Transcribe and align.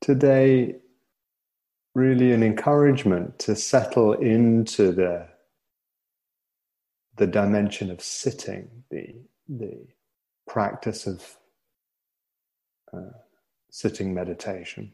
today 0.00 0.76
really 1.94 2.32
an 2.32 2.42
encouragement 2.42 3.38
to 3.38 3.56
settle 3.56 4.12
into 4.12 4.92
the 4.92 5.26
the 7.16 7.26
dimension 7.26 7.90
of 7.90 8.02
sitting, 8.02 8.68
the 8.90 9.14
the 9.48 9.86
practice 10.46 11.06
of 11.06 11.36
uh, 12.92 13.16
sitting 13.70 14.12
meditation. 14.12 14.92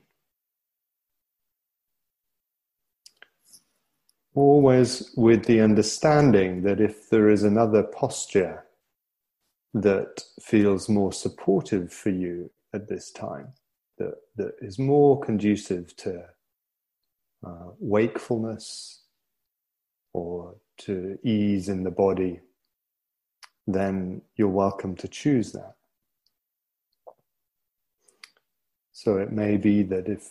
Always 4.35 5.13
with 5.17 5.45
the 5.45 5.61
understanding 5.61 6.63
that 6.63 6.81
if 6.81 7.11
there 7.11 7.29
is 7.29 7.43
another 7.43 7.83
posture 7.83 8.65
that 9.75 10.23
feels 10.41 10.89
more 10.89 11.13
supportive 11.13 11.93
for 11.93 12.11
you 12.11 12.51
at 12.73 12.89
this 12.89 13.11
time, 13.11 13.53
that, 13.99 14.15
that 14.37 14.55
is 14.61 14.79
more 14.79 15.21
conducive 15.21 15.95
to 15.97 16.25
uh, 17.47 17.71
wakefulness 17.79 19.03
or 20.13 20.57
to 20.79 21.19
ease 21.25 21.69
in 21.69 21.85
the 21.85 21.91
body, 21.91 22.41
then 23.67 24.23
you're 24.37 24.49
welcome 24.49 24.95
to 24.97 25.09
choose 25.09 25.53
that. 25.53 25.75
So 28.93 29.17
it 29.19 29.33
may 29.33 29.57
be 29.57 29.83
that 29.85 30.09
if, 30.09 30.29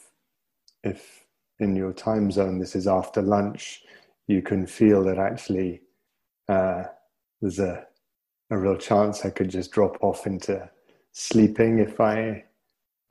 if 0.83 1.25
in 1.59 1.75
your 1.75 1.93
time 1.93 2.31
zone 2.31 2.59
this 2.59 2.75
is 2.75 2.87
after 2.87 3.21
lunch, 3.21 3.83
you 4.27 4.41
can 4.41 4.65
feel 4.65 5.03
that 5.03 5.17
actually 5.17 5.81
uh, 6.47 6.83
there's 7.41 7.59
a, 7.59 7.85
a 8.49 8.57
real 8.57 8.77
chance 8.77 9.25
I 9.25 9.29
could 9.29 9.49
just 9.49 9.71
drop 9.71 9.97
off 10.01 10.25
into 10.25 10.69
sleeping 11.11 11.79
if 11.79 11.99
I 11.99 12.45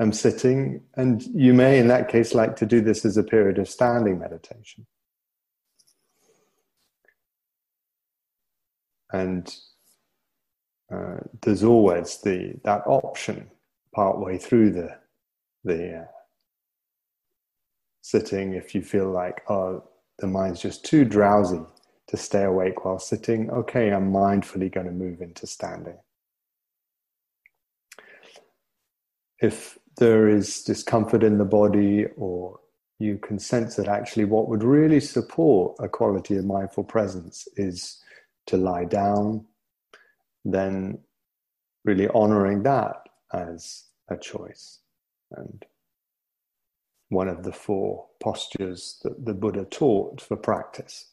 am 0.01 0.13
sitting. 0.13 0.83
And 0.97 1.23
you 1.23 1.53
may, 1.53 1.79
in 1.79 1.89
that 1.89 2.09
case, 2.09 2.35
like 2.35 2.57
to 2.57 2.67
do 2.67 2.81
this 2.81 3.05
as 3.05 3.17
a 3.17 3.23
period 3.23 3.59
of 3.59 3.69
standing 3.69 4.19
meditation. 4.19 4.87
And 9.13 9.55
uh, 10.93 11.19
there's 11.43 11.63
always 11.63 12.19
the 12.19 12.55
that 12.65 12.83
option 12.87 13.51
partway 13.95 14.39
through 14.39 14.71
the 14.73 14.97
the 15.65 16.01
uh, 16.01 16.05
sitting 18.02 18.55
if 18.55 18.74
you 18.74 18.83
feel 18.83 19.11
like 19.11 19.43
oh 19.49 19.83
the 20.19 20.27
mind's 20.27 20.61
just 20.61 20.85
too 20.85 21.05
drowsy 21.05 21.61
to 22.09 22.17
stay 22.17 22.45
awake 22.45 22.85
while 22.85 22.99
sitting 22.99 23.51
okay 23.51 23.93
i'm 23.93 24.13
mindfully 24.13 24.73
going 24.73 24.87
to 24.87 24.93
move 24.93 25.21
into 25.21 25.46
standing 25.46 25.96
if 29.39 29.79
there 30.01 30.29
is 30.29 30.62
discomfort 30.65 31.23
in 31.23 31.38
the 31.38 31.45
body 31.45 32.06
or 32.16 32.59
you 32.98 33.18
can 33.18 33.38
sense 33.38 33.76
that 33.76 33.88
actually 33.88 34.24
what 34.24 34.48
would 34.48 34.65
really 34.65 35.01
support 35.01 35.76
a 35.79 35.88
quality 35.88 36.37
of 36.37 36.45
mindful 36.45 36.84
presence 36.84 37.46
is 37.56 38.02
to 38.46 38.56
lie 38.56 38.84
down 38.84 39.46
then 40.45 40.98
really 41.84 42.09
honoring 42.09 42.62
that 42.65 42.96
as 43.32 43.84
a 44.10 44.16
choice 44.16 44.80
and 45.37 45.65
one 47.10 47.28
of 47.28 47.43
the 47.43 47.52
four 47.52 48.06
postures 48.21 49.01
that 49.02 49.24
the 49.26 49.34
Buddha 49.34 49.65
taught 49.65 50.21
for 50.21 50.37
practice. 50.37 51.10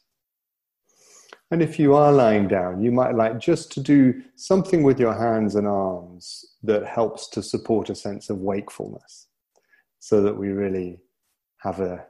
And 1.50 1.62
if 1.62 1.78
you 1.78 1.94
are 1.94 2.12
lying 2.12 2.46
down, 2.46 2.82
you 2.82 2.92
might 2.92 3.14
like 3.14 3.38
just 3.38 3.72
to 3.72 3.80
do 3.80 4.22
something 4.36 4.82
with 4.82 5.00
your 5.00 5.14
hands 5.14 5.54
and 5.54 5.66
arms 5.66 6.44
that 6.62 6.86
helps 6.86 7.28
to 7.28 7.42
support 7.42 7.88
a 7.88 7.94
sense 7.94 8.28
of 8.28 8.38
wakefulness 8.38 9.28
so 9.98 10.22
that 10.22 10.36
we 10.36 10.48
really 10.48 11.00
have 11.58 11.80
a, 11.80 12.04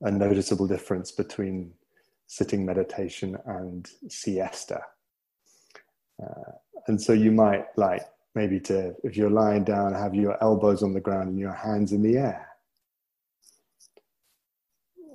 a 0.00 0.10
noticeable 0.10 0.66
difference 0.66 1.12
between 1.12 1.72
sitting 2.26 2.64
meditation 2.64 3.36
and 3.44 3.90
siesta. 4.08 4.80
Uh, 6.22 6.52
and 6.86 7.00
so 7.00 7.12
you 7.12 7.30
might 7.30 7.66
like 7.76 8.06
maybe 8.34 8.58
to, 8.58 8.94
if 9.04 9.18
you're 9.18 9.30
lying 9.30 9.64
down, 9.64 9.92
have 9.92 10.14
your 10.14 10.42
elbows 10.42 10.82
on 10.82 10.94
the 10.94 11.00
ground 11.00 11.28
and 11.28 11.38
your 11.38 11.52
hands 11.52 11.92
in 11.92 12.02
the 12.02 12.16
air. 12.16 12.48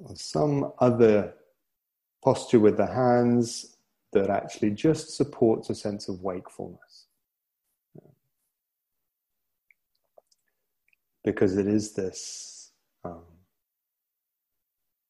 Or 0.04 0.16
some 0.16 0.72
other 0.78 1.34
posture 2.28 2.60
with 2.60 2.76
the 2.76 2.86
hands 2.86 3.78
that 4.12 4.30
actually 4.30 4.70
just 4.70 5.16
supports 5.16 5.70
a 5.70 5.76
sense 5.76 6.10
of 6.10 6.22
wakefulness. 6.24 7.06
Because 11.24 11.56
it 11.56 11.68
is 11.68 11.94
this 11.94 12.72
um, 13.06 13.22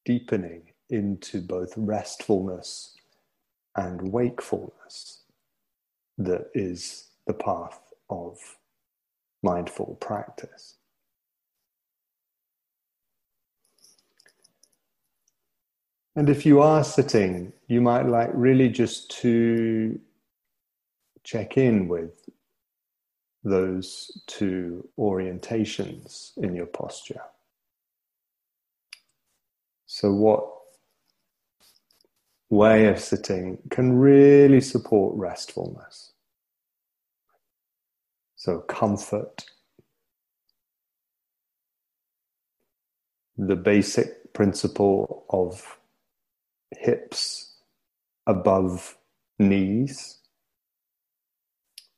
deepening 0.06 0.62
into 0.92 1.42
both 1.42 1.74
restfulness 1.76 2.94
and 3.76 4.00
wakefulness 4.12 5.24
that 6.20 6.52
is 6.54 7.08
the 7.26 7.34
path 7.34 7.80
of 8.12 8.38
mindful 9.42 9.98
practice. 10.00 10.77
And 16.18 16.32
if 16.32 16.48
you 16.48 16.62
are 16.62 16.84
sitting, 16.84 17.54
you 17.68 17.80
might 17.80 18.08
like 18.08 18.32
really 18.34 18.70
just 18.70 19.12
to 19.22 20.00
check 21.24 21.58
in 21.58 21.88
with 21.88 22.28
those 23.44 24.24
two 24.26 24.90
orientations 24.98 26.36
in 26.40 26.56
your 26.56 26.66
posture. 26.66 27.22
So, 29.86 30.12
what 30.12 30.44
way 32.50 32.88
of 32.88 33.00
sitting 33.00 33.60
can 33.70 34.00
really 34.00 34.60
support 34.60 35.16
restfulness? 35.16 36.14
So, 38.38 38.62
comfort. 38.62 39.46
The 43.38 43.56
basic 43.56 44.34
principle 44.34 45.24
of 45.30 45.78
hips 46.72 47.56
above 48.26 48.98
knees. 49.40 50.20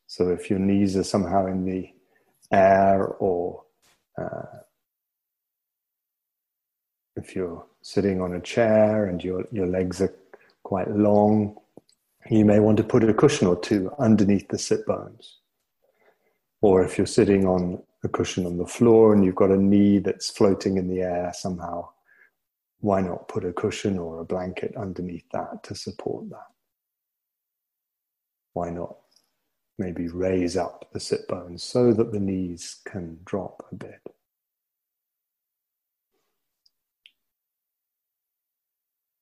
So, 0.08 0.30
if 0.30 0.50
your 0.50 0.60
knees 0.60 0.98
are 0.98 1.04
somehow 1.04 1.46
in 1.48 1.66
the 1.66 1.90
air, 2.52 3.06
or 3.06 3.64
uh, 4.18 4.60
if 7.16 7.36
you're 7.36 7.66
sitting 7.82 8.22
on 8.22 8.34
a 8.34 8.42
chair 8.42 9.06
and 9.06 9.24
your, 9.24 9.46
your 9.52 9.68
legs 9.68 10.02
are 10.02 10.14
quite 10.64 10.90
long, 10.90 11.56
you 12.30 12.46
may 12.46 12.60
want 12.60 12.78
to 12.78 12.84
put 12.84 13.04
a 13.04 13.14
cushion 13.14 13.48
or 13.48 13.60
two 13.60 13.92
underneath 14.00 14.48
the 14.50 14.58
sit 14.58 14.86
bones. 14.86 15.38
Or 16.62 16.84
if 16.84 16.98
you're 16.98 17.08
sitting 17.08 17.46
on 17.46 17.82
a 18.04 18.10
cushion 18.10 18.46
on 18.46 18.58
the 18.58 18.66
floor 18.66 19.14
and 19.14 19.24
you've 19.24 19.36
got 19.36 19.52
a 19.52 19.58
knee 19.58 20.00
that's 20.00 20.30
floating 20.30 20.78
in 20.78 20.88
the 20.88 21.02
air 21.02 21.32
somehow, 21.34 21.90
why 22.82 23.02
not 23.02 23.28
put 23.28 23.46
a 23.46 23.54
cushion 23.54 23.98
or 23.98 24.20
a 24.20 24.26
blanket 24.26 24.76
underneath 24.78 25.26
that 25.34 25.64
to 25.64 25.76
support 25.76 26.30
that? 26.30 26.48
Why 28.54 28.70
not 28.70 28.96
maybe 29.78 30.08
raise 30.08 30.58
up 30.58 30.90
the 30.92 31.00
sit 31.00 31.28
bones 31.28 31.64
so 31.64 31.94
that 31.94 32.12
the 32.12 32.20
knees 32.20 32.80
can 32.86 33.20
drop 33.26 33.66
a 33.72 33.76
bit? 33.76 34.02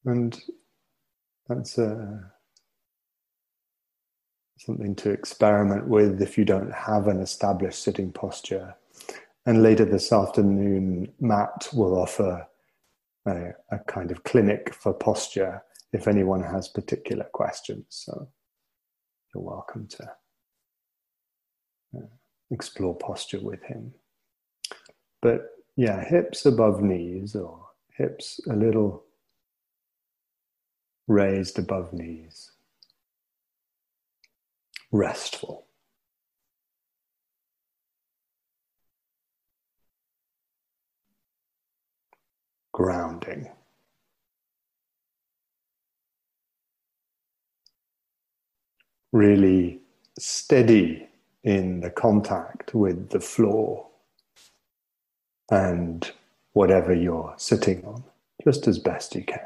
And 0.05 0.39
that's 1.47 1.77
a 1.77 2.31
something 4.59 4.95
to 4.95 5.11
experiment 5.11 5.87
with 5.87 6.21
if 6.21 6.37
you 6.37 6.45
don't 6.45 6.73
have 6.73 7.07
an 7.07 7.19
established 7.19 7.83
sitting 7.83 8.11
posture. 8.11 8.75
And 9.45 9.63
later 9.63 9.85
this 9.85 10.11
afternoon, 10.11 11.13
Matt 11.19 11.69
will 11.73 11.97
offer 11.97 12.47
a, 13.27 13.51
a 13.71 13.79
kind 13.87 14.11
of 14.11 14.23
clinic 14.23 14.73
for 14.73 14.93
posture 14.93 15.63
if 15.93 16.07
anyone 16.07 16.43
has 16.43 16.67
particular 16.67 17.25
questions. 17.33 17.85
So 17.89 18.29
you're 19.33 19.43
welcome 19.43 19.87
to 19.87 20.11
uh, 21.97 22.07
explore 22.51 22.95
posture 22.97 23.41
with 23.41 23.63
him. 23.63 23.93
But 25.21 25.41
yeah, 25.75 26.03
hips 26.03 26.45
above 26.45 26.81
knees 26.81 27.35
or 27.35 27.67
hips 27.97 28.39
a 28.49 28.55
little 28.55 29.03
raised 31.07 31.59
above 31.59 31.93
knees 31.93 32.51
restful. 34.91 35.66
Grounding. 42.77 43.49
Really 49.11 49.79
steady 50.19 51.07
in 51.43 51.79
the 51.79 51.89
contact 51.89 52.75
with 52.75 53.09
the 53.09 53.19
floor 53.19 53.87
and 55.49 56.11
whatever 56.53 56.93
you're 56.93 57.33
sitting 57.37 57.83
on, 57.83 58.03
just 58.43 58.67
as 58.67 58.77
best 58.77 59.15
you 59.15 59.23
can. 59.23 59.39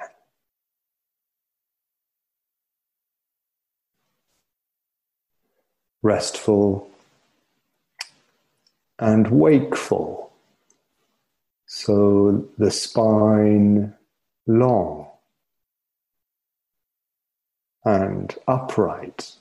Restful 6.04 6.90
and 9.00 9.28
wakeful. 9.30 10.31
So 11.74 12.50
the 12.58 12.70
spine 12.70 13.94
long 14.46 15.08
and 17.86 18.36
upright 18.46 19.32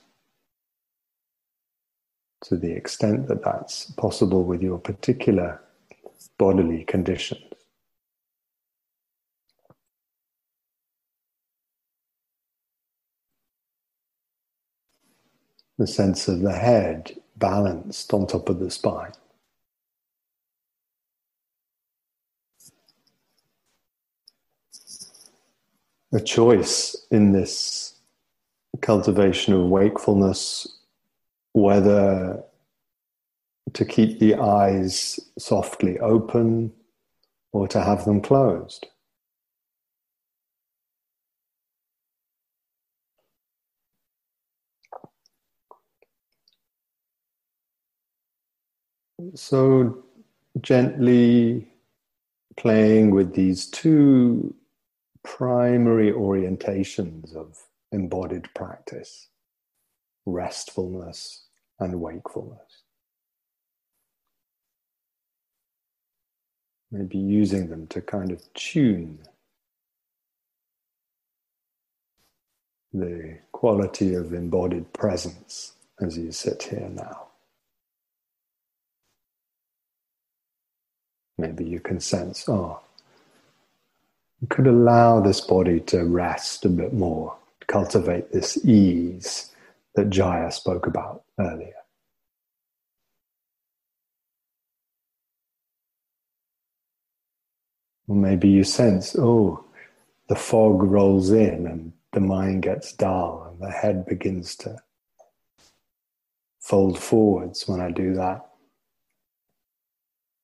to 2.44 2.56
the 2.56 2.70
extent 2.70 3.26
that 3.26 3.42
that's 3.42 3.90
possible 3.90 4.44
with 4.44 4.62
your 4.62 4.78
particular 4.78 5.60
bodily 6.38 6.84
conditions. 6.84 7.42
The 15.78 15.88
sense 15.88 16.28
of 16.28 16.42
the 16.42 16.52
head 16.52 17.20
balanced 17.36 18.14
on 18.14 18.28
top 18.28 18.48
of 18.48 18.60
the 18.60 18.70
spine. 18.70 19.14
A 26.12 26.20
choice 26.20 26.96
in 27.10 27.32
this 27.32 27.94
cultivation 28.80 29.54
of 29.54 29.68
wakefulness 29.68 30.66
whether 31.52 32.42
to 33.72 33.84
keep 33.84 34.18
the 34.18 34.34
eyes 34.34 35.20
softly 35.38 35.98
open 36.00 36.72
or 37.52 37.68
to 37.68 37.80
have 37.80 38.04
them 38.04 38.20
closed. 38.20 38.86
So, 49.34 50.04
gently 50.60 51.68
playing 52.56 53.10
with 53.10 53.34
these 53.34 53.66
two 53.66 54.54
primary 55.24 56.12
orientations 56.12 57.34
of 57.36 57.58
embodied 57.92 58.48
practice 58.54 59.28
restfulness 60.26 61.44
and 61.78 62.00
wakefulness. 62.00 62.82
Maybe 66.90 67.18
using 67.18 67.68
them 67.68 67.86
to 67.88 68.00
kind 68.00 68.32
of 68.32 68.42
tune 68.54 69.20
the 72.92 73.38
quality 73.52 74.14
of 74.14 74.32
embodied 74.34 74.92
presence 74.92 75.72
as 76.00 76.18
you 76.18 76.32
sit 76.32 76.64
here 76.64 76.88
now. 76.92 77.28
Maybe 81.38 81.64
you 81.64 81.80
can 81.80 82.00
sense, 82.00 82.48
oh, 82.48 82.80
could 84.48 84.66
allow 84.66 85.20
this 85.20 85.40
body 85.40 85.80
to 85.80 86.04
rest 86.04 86.64
a 86.64 86.68
bit 86.68 86.92
more, 86.92 87.36
cultivate 87.66 88.32
this 88.32 88.64
ease 88.64 89.52
that 89.94 90.10
Jaya 90.10 90.50
spoke 90.50 90.86
about 90.86 91.24
earlier. 91.38 91.74
Or 98.08 98.16
maybe 98.16 98.48
you 98.48 98.64
sense, 98.64 99.14
oh, 99.16 99.64
the 100.28 100.34
fog 100.34 100.82
rolls 100.82 101.30
in 101.30 101.66
and 101.66 101.92
the 102.12 102.20
mind 102.20 102.62
gets 102.62 102.92
dull 102.92 103.46
and 103.50 103.60
the 103.60 103.70
head 103.70 104.06
begins 104.06 104.56
to 104.56 104.76
fold 106.60 106.98
forwards 106.98 107.68
when 107.68 107.80
I 107.80 107.90
do 107.90 108.14
that. 108.14 108.46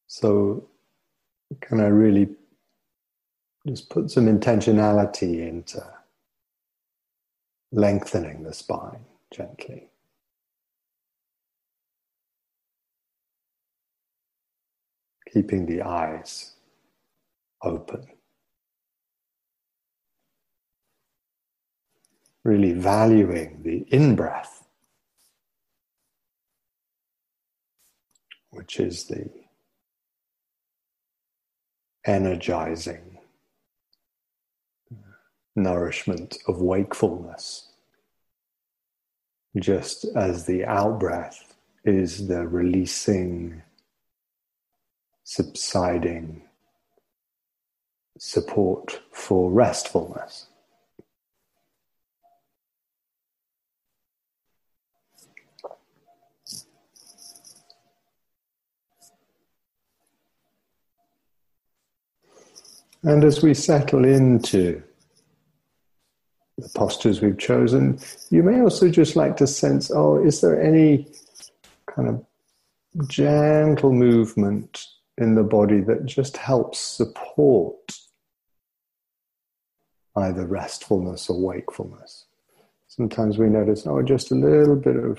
So, 0.06 0.68
can 1.60 1.80
I 1.80 1.86
really 1.86 2.28
just 3.66 3.90
put 3.90 4.10
some 4.10 4.26
intentionality 4.26 5.46
into 5.48 5.84
lengthening 7.72 8.42
the 8.42 8.52
spine? 8.54 9.04
gently. 9.32 9.88
Keeping 15.32 15.66
the 15.66 15.82
eyes 15.82 16.52
open. 17.62 18.06
Really 22.44 22.72
valuing 22.72 23.62
the 23.62 23.84
in 23.94 24.14
breath, 24.14 24.64
which 28.50 28.78
is 28.78 29.06
the 29.06 29.28
energizing 32.06 33.15
nourishment 35.56 36.38
of 36.46 36.60
wakefulness 36.60 37.66
just 39.58 40.04
as 40.14 40.44
the 40.44 40.64
out 40.64 41.00
breath 41.00 41.54
is 41.84 42.26
the 42.28 42.46
releasing, 42.46 43.62
subsiding 45.24 46.42
support 48.18 49.00
for 49.12 49.50
restfulness. 49.50 50.46
And 63.02 63.22
as 63.22 63.42
we 63.42 63.54
settle 63.54 64.04
into 64.04 64.82
the 66.58 66.68
postures 66.74 67.20
we've 67.20 67.38
chosen. 67.38 67.98
You 68.30 68.42
may 68.42 68.60
also 68.60 68.88
just 68.88 69.16
like 69.16 69.36
to 69.38 69.46
sense 69.46 69.90
oh, 69.90 70.22
is 70.22 70.40
there 70.40 70.60
any 70.60 71.06
kind 71.86 72.08
of 72.08 72.24
gentle 73.08 73.92
movement 73.92 74.86
in 75.18 75.34
the 75.34 75.42
body 75.42 75.80
that 75.80 76.06
just 76.06 76.36
helps 76.36 76.78
support 76.78 77.92
either 80.16 80.46
restfulness 80.46 81.28
or 81.28 81.40
wakefulness? 81.40 82.26
Sometimes 82.88 83.36
we 83.36 83.48
notice, 83.48 83.86
oh, 83.86 84.00
just 84.00 84.30
a 84.30 84.34
little 84.34 84.76
bit 84.76 84.96
of 84.96 85.18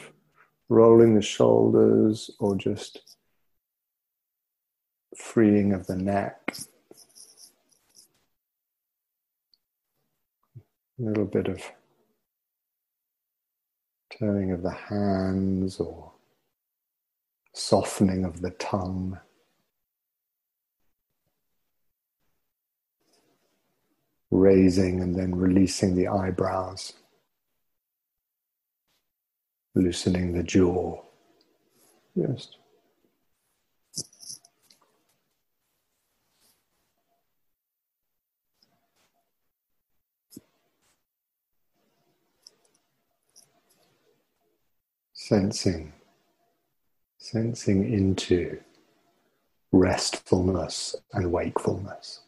rolling 0.70 1.14
the 1.14 1.22
shoulders 1.22 2.32
or 2.40 2.56
just 2.56 3.16
freeing 5.16 5.74
of 5.74 5.86
the 5.88 5.96
neck. 5.96 6.56
A 11.00 11.04
little 11.04 11.26
bit 11.26 11.48
of 11.48 11.62
turning 14.18 14.52
of 14.52 14.64
the 14.64 14.72
hands 14.72 15.80
or 15.80 16.12
softening 17.54 18.26
of 18.26 18.42
the 18.42 18.52
tongue. 18.52 19.20
Raising 24.30 25.02
and 25.02 25.16
then 25.16 25.34
releasing 25.36 25.96
the 25.96 26.10
eyebrows, 26.10 26.94
loosening 29.74 30.34
the 30.34 30.44
jaw. 30.44 31.02
Just 32.18 32.58
sensing, 45.28 45.92
sensing 47.18 47.92
into 47.92 48.58
restfulness 49.74 50.96
and 51.12 51.30
wakefulness. 51.30 52.22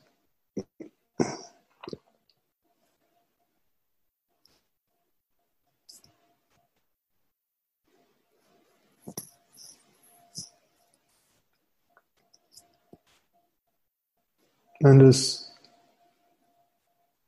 And 14.82 15.02
as 15.02 15.50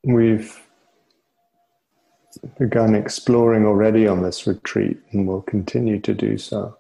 we've 0.04 0.60
begun 2.58 2.96
exploring 2.96 3.66
already 3.66 4.08
on 4.08 4.22
this 4.22 4.48
retreat 4.48 4.98
and 5.12 5.28
will 5.28 5.42
continue 5.42 6.00
to 6.00 6.14
do 6.14 6.38
so. 6.38 6.78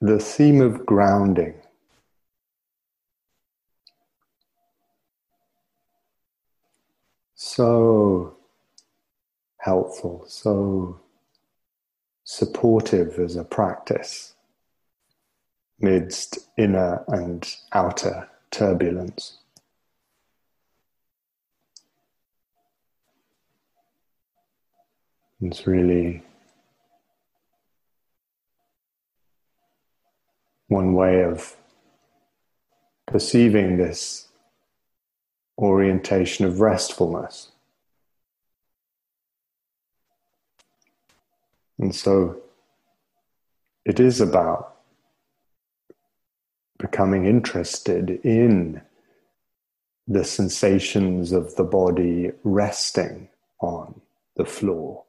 The 0.00 0.18
theme 0.18 0.60
of 0.60 0.86
grounding. 0.86 1.54
So 7.34 8.36
helpful, 9.58 10.24
so 10.28 11.00
supportive 12.24 13.18
as 13.18 13.36
a 13.36 13.44
practice 13.44 14.34
midst 15.80 16.38
inner 16.56 17.04
and 17.08 17.54
outer 17.72 18.28
turbulence. 18.50 19.38
It's 25.40 25.66
really 25.66 26.22
one 30.66 30.94
way 30.94 31.22
of 31.22 31.56
perceiving 33.06 33.76
this 33.76 34.28
orientation 35.56 36.44
of 36.44 36.60
restfulness. 36.60 37.52
And 41.78 41.94
so 41.94 42.42
it 43.84 44.00
is 44.00 44.20
about 44.20 44.74
becoming 46.78 47.24
interested 47.26 48.10
in 48.24 48.82
the 50.06 50.24
sensations 50.24 51.32
of 51.32 51.54
the 51.56 51.64
body 51.64 52.32
resting 52.42 53.28
on 53.60 54.00
the 54.36 54.44
floor, 54.44 55.04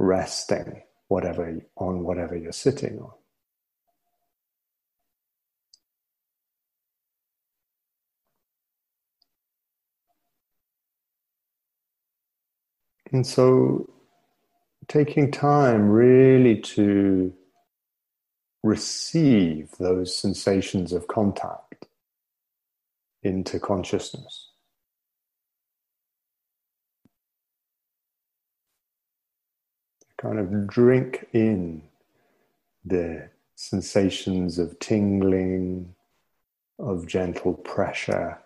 resting 0.00 0.82
whatever 1.08 1.60
on 1.76 2.02
whatever 2.02 2.34
you're 2.34 2.52
sitting 2.52 2.98
on. 3.00 3.10
And 13.12 13.26
so 13.26 13.90
taking 14.88 15.30
time 15.30 15.90
really 15.90 16.60
to 16.60 17.34
receive 18.62 19.70
those 19.78 20.16
sensations 20.16 20.92
of 20.92 21.08
contact 21.08 21.86
into 23.22 23.60
consciousness. 23.60 24.49
Kind 30.20 30.38
of 30.38 30.66
drink 30.66 31.26
in 31.32 31.82
the 32.84 33.30
sensations 33.54 34.58
of 34.58 34.78
tingling, 34.78 35.94
of 36.78 37.06
gentle 37.06 37.54
pressure. 37.54 38.38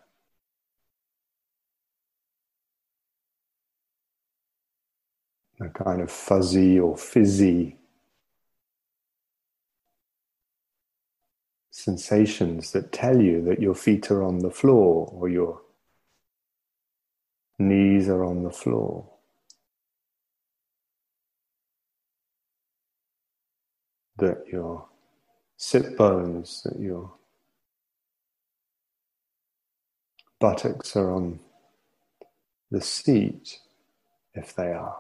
A 5.61 5.69
kind 5.69 6.01
of 6.01 6.13
fuzzy 6.13 6.79
or 6.79 6.97
fizzy 6.97 7.77
sensations 11.71 12.71
that 12.71 12.93
tell 12.93 13.21
you 13.21 13.43
that 13.43 13.61
your 13.61 13.75
feet 13.75 14.11
are 14.13 14.23
on 14.23 14.39
the 14.39 14.51
floor 14.51 15.11
or 15.13 15.29
your 15.29 15.61
knees 17.59 18.09
are 18.09 18.25
on 18.25 18.45
the 18.45 18.51
floor. 18.51 19.14
That 24.17 24.45
your 24.51 24.87
sit 25.57 25.97
bones, 25.97 26.63
that 26.65 26.79
your 26.79 27.13
buttocks 30.39 30.95
are 30.97 31.13
on 31.13 31.41
the 32.71 32.81
seat, 32.81 33.59
if 34.35 34.55
they 34.55 34.73
are. 34.73 34.99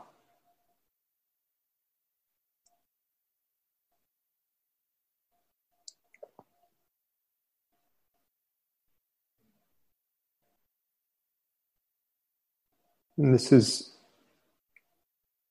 And 13.16 13.33
this 13.33 13.52
is 13.52 13.92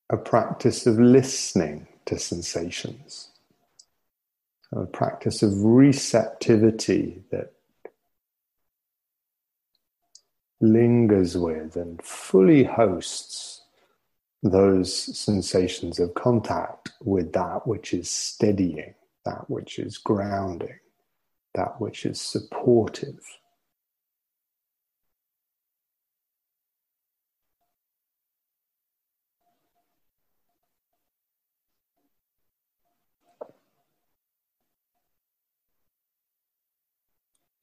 a 0.10 0.17
practice 0.17 0.86
of 0.86 1.00
listening 1.00 1.88
to 2.05 2.20
sensations, 2.20 3.29
a 4.75 4.86
practice 4.86 5.44
of 5.44 5.63
receptivity 5.63 7.24
that 7.32 7.53
lingers 10.62 11.38
with 11.38 11.75
and 11.75 12.01
fully 12.03 12.63
hosts 12.63 13.62
those 14.42 15.18
sensations 15.18 16.00
of 16.00 16.13
contact 16.13 16.92
with 17.01 17.34
that 17.34 17.65
which 17.68 17.94
is 17.94 18.10
steadying, 18.10 18.94
that 19.25 19.50
which 19.50 19.80
is 19.80 19.98
grounding, 19.98 20.80
that 21.53 21.80
which 21.80 22.06
is 22.06 22.20
supportive. 22.20 23.20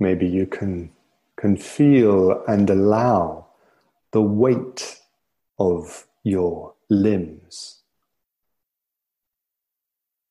Maybe 0.00 0.26
you 0.26 0.46
can, 0.46 0.90
can 1.36 1.58
feel 1.58 2.42
and 2.48 2.68
allow 2.70 3.46
the 4.12 4.22
weight 4.22 4.98
of 5.58 6.06
your 6.24 6.72
limbs, 6.88 7.80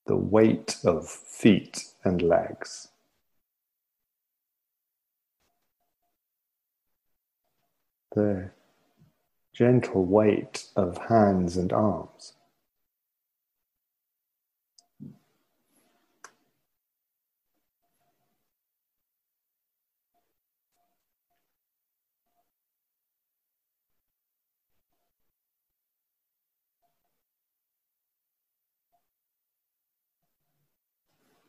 the 0.08 0.18
weight 0.18 0.78
of 0.84 1.08
feet 1.08 1.86
and 2.04 2.20
legs. 2.24 2.88
The 8.16 8.50
gentle 9.54 10.04
weight 10.04 10.66
of 10.76 10.98
hands 10.98 11.58
and 11.58 11.72
arms. 11.72 12.34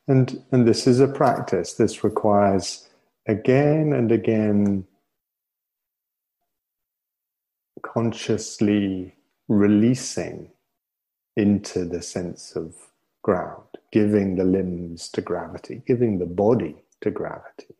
And, 0.07 0.43
and 0.51 0.67
this 0.67 0.87
is 0.87 0.99
a 0.99 1.07
practice. 1.07 1.73
This 1.73 2.03
requires 2.03 2.89
again 3.27 3.93
and 3.93 4.11
again 4.11 4.85
consciously 7.81 9.15
releasing 9.47 10.51
into 11.35 11.85
the 11.85 12.01
sense 12.01 12.55
of 12.55 12.75
ground, 13.21 13.63
giving 13.91 14.35
the 14.35 14.43
limbs 14.43 15.09
to 15.09 15.21
gravity, 15.21 15.81
giving 15.85 16.19
the 16.19 16.25
body 16.25 16.83
to 17.01 17.11
gravity. 17.11 17.75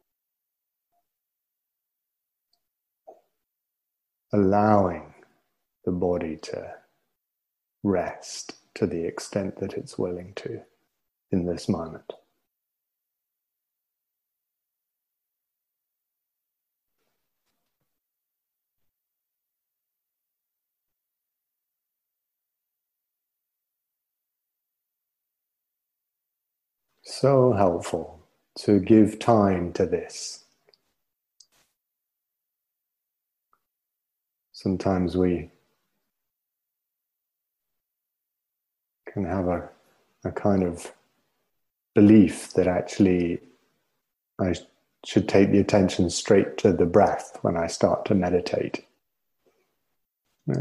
Allowing 4.33 5.13
the 5.83 5.91
body 5.91 6.37
to 6.37 6.73
rest 7.83 8.55
to 8.75 8.87
the 8.87 9.03
extent 9.03 9.59
that 9.59 9.73
it's 9.73 9.97
willing 9.97 10.33
to 10.35 10.61
in 11.31 11.45
this 11.45 11.69
moment. 11.69 12.13
So 27.03 27.53
helpful 27.53 28.19
to 28.59 28.79
give 28.79 29.19
time 29.19 29.73
to 29.73 29.85
this. 29.85 30.45
Sometimes 34.53 35.17
we 35.17 35.49
can 39.11 39.25
have 39.25 39.47
a, 39.47 39.69
a 40.23 40.31
kind 40.31 40.63
of 40.63 40.93
belief 41.93 42.53
that 42.53 42.67
actually 42.67 43.39
I 44.39 44.53
should 45.05 45.27
take 45.27 45.51
the 45.51 45.59
attention 45.59 46.09
straight 46.09 46.57
to 46.59 46.73
the 46.73 46.85
breath 46.85 47.37
when 47.41 47.57
I 47.57 47.67
start 47.67 48.05
to 48.05 48.15
meditate. 48.15 48.85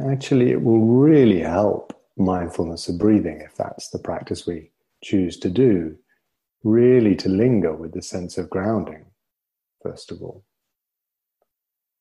Actually, 0.08 0.50
it 0.50 0.62
will 0.62 0.80
really 0.80 1.40
help 1.40 1.92
mindfulness 2.16 2.88
of 2.88 2.98
breathing 2.98 3.40
if 3.40 3.56
that's 3.56 3.88
the 3.88 3.98
practice 3.98 4.46
we 4.46 4.70
choose 5.02 5.38
to 5.38 5.50
do. 5.50 5.96
Really, 6.62 7.14
to 7.16 7.28
linger 7.28 7.74
with 7.74 7.92
the 7.92 8.02
sense 8.02 8.36
of 8.36 8.50
grounding, 8.50 9.06
first 9.82 10.12
of 10.12 10.20
all, 10.20 10.44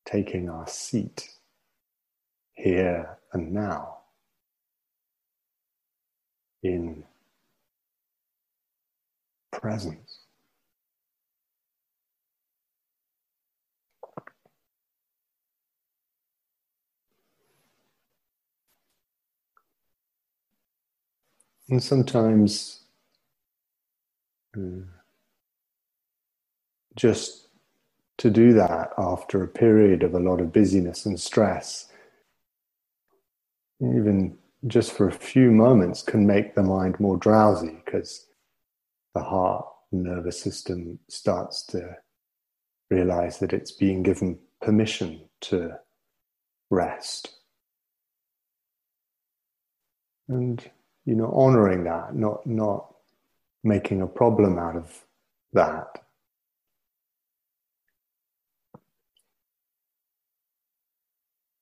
taking 0.05 0.49
our 0.49 0.67
seat 0.67 1.29
here 2.53 3.17
and 3.31 3.53
now 3.53 3.99
in 6.61 7.05
presence. 9.51 10.19
And 21.69 21.83
sometimes 21.83 22.83
uh, 24.57 24.81
just 26.95 27.47
to 28.17 28.29
do 28.29 28.53
that 28.53 28.91
after 28.97 29.43
a 29.43 29.47
period 29.47 30.03
of 30.03 30.13
a 30.13 30.19
lot 30.19 30.41
of 30.41 30.51
busyness 30.51 31.05
and 31.05 31.19
stress, 31.19 31.87
even 33.81 34.37
just 34.67 34.91
for 34.91 35.07
a 35.07 35.11
few 35.11 35.51
moments, 35.51 36.01
can 36.01 36.25
make 36.25 36.55
the 36.55 36.63
mind 36.63 36.99
more 36.99 37.17
drowsy 37.17 37.79
because 37.85 38.25
the 39.13 39.23
heart 39.23 39.65
nervous 39.91 40.39
system 40.39 40.99
starts 41.07 41.63
to 41.63 41.95
realize 42.89 43.39
that 43.39 43.53
it's 43.53 43.71
being 43.71 44.03
given 44.03 44.39
permission 44.61 45.21
to 45.41 45.71
rest. 46.69 47.35
And, 50.27 50.63
you 51.05 51.15
know, 51.15 51.31
honoring 51.31 51.85
that, 51.85 52.15
not, 52.15 52.45
not 52.45 52.93
making 53.63 54.01
a 54.01 54.07
problem 54.07 54.59
out 54.59 54.75
of 54.75 55.05
that. 55.53 55.87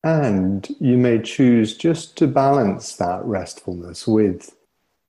And 0.04 0.68
you 0.80 0.98
may 0.98 1.22
choose 1.22 1.76
just 1.76 2.18
to 2.18 2.28
balance 2.28 2.96
that 2.98 3.26
restfulness 3.26 4.08
with 4.08 4.56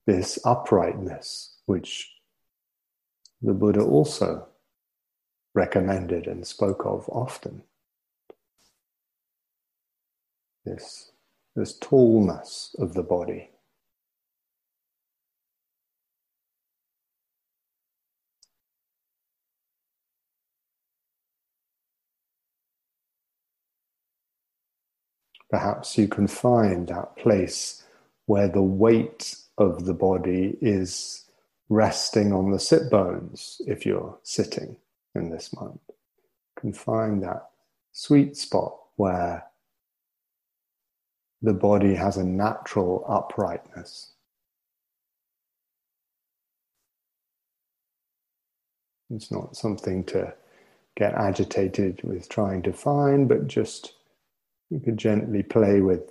this 0.07 0.39
uprightness, 0.45 1.55
which 1.67 2.11
the 3.43 3.55
Buddha 3.55 3.83
also 3.83 4.49
recommended 5.55 6.27
and 6.27 6.47
spoke 6.47 6.85
of 6.85 7.09
often. 7.09 7.63
This, 10.65 11.13
this 11.57 11.79
tallness 11.79 12.75
of 12.79 12.95
the 12.95 13.03
body. 13.03 13.51
Perhaps 25.51 25.97
you 25.97 26.09
can 26.09 26.27
find 26.27 26.89
that 26.89 27.17
place 27.17 27.83
where 28.27 28.49
the 28.49 28.63
weight 28.63 29.35
of 29.57 29.87
the 29.87 29.95
body 29.95 30.59
is 30.61 31.25
resting 31.69 32.33
on 32.33 32.51
the 32.51 32.59
sit 32.59 32.91
bones 32.91 33.61
if 33.67 33.85
you're 33.85 34.19
sitting 34.23 34.77
in 35.15 35.31
this 35.31 35.55
moment. 35.55 35.81
You 35.89 36.61
can 36.61 36.73
find 36.73 37.23
that 37.23 37.51
sweet 37.93 38.37
spot 38.37 38.77
where 38.97 39.45
the 41.43 41.53
body 41.53 41.95
has 41.95 42.17
a 42.17 42.25
natural 42.25 43.05
uprightness. 43.09 44.13
It's 49.11 49.31
not 49.31 49.57
something 49.57 50.05
to 50.05 50.35
get 50.97 51.15
agitated 51.15 52.01
with 52.03 52.29
trying 52.29 52.63
to 52.63 52.73
find, 52.73 53.29
but 53.29 53.47
just 53.47 53.95
you 54.69 54.81
could 54.81 54.99
gently 54.99 55.43
play 55.43 55.81
with 55.81 56.11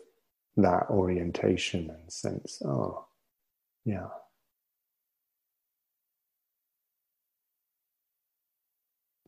that 0.56 0.90
orientation 0.90 1.90
and 1.90 2.12
sense, 2.12 2.62
oh, 2.66 3.06
yeah. 3.86 4.08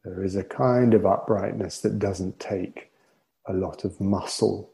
There 0.10 0.24
is 0.24 0.36
a 0.36 0.44
kind 0.44 0.96
of 0.96 1.06
uprightness 1.06 1.82
that 1.82 2.00
doesn't 2.00 2.40
take 2.40 2.92
a 3.46 3.54
lot 3.54 3.86
of 3.86 4.02
muscle 4.02 4.72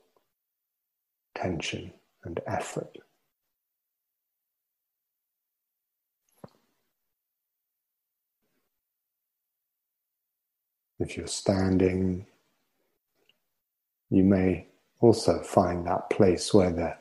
tension 1.35 1.91
and 2.23 2.39
effort. 2.47 2.97
If 10.99 11.17
you're 11.17 11.27
standing, 11.27 12.25
you 14.09 14.23
may 14.23 14.67
also 15.01 15.41
find 15.41 15.85
that 15.85 16.09
place 16.09 16.53
where 16.53 16.71
there, 16.71 16.97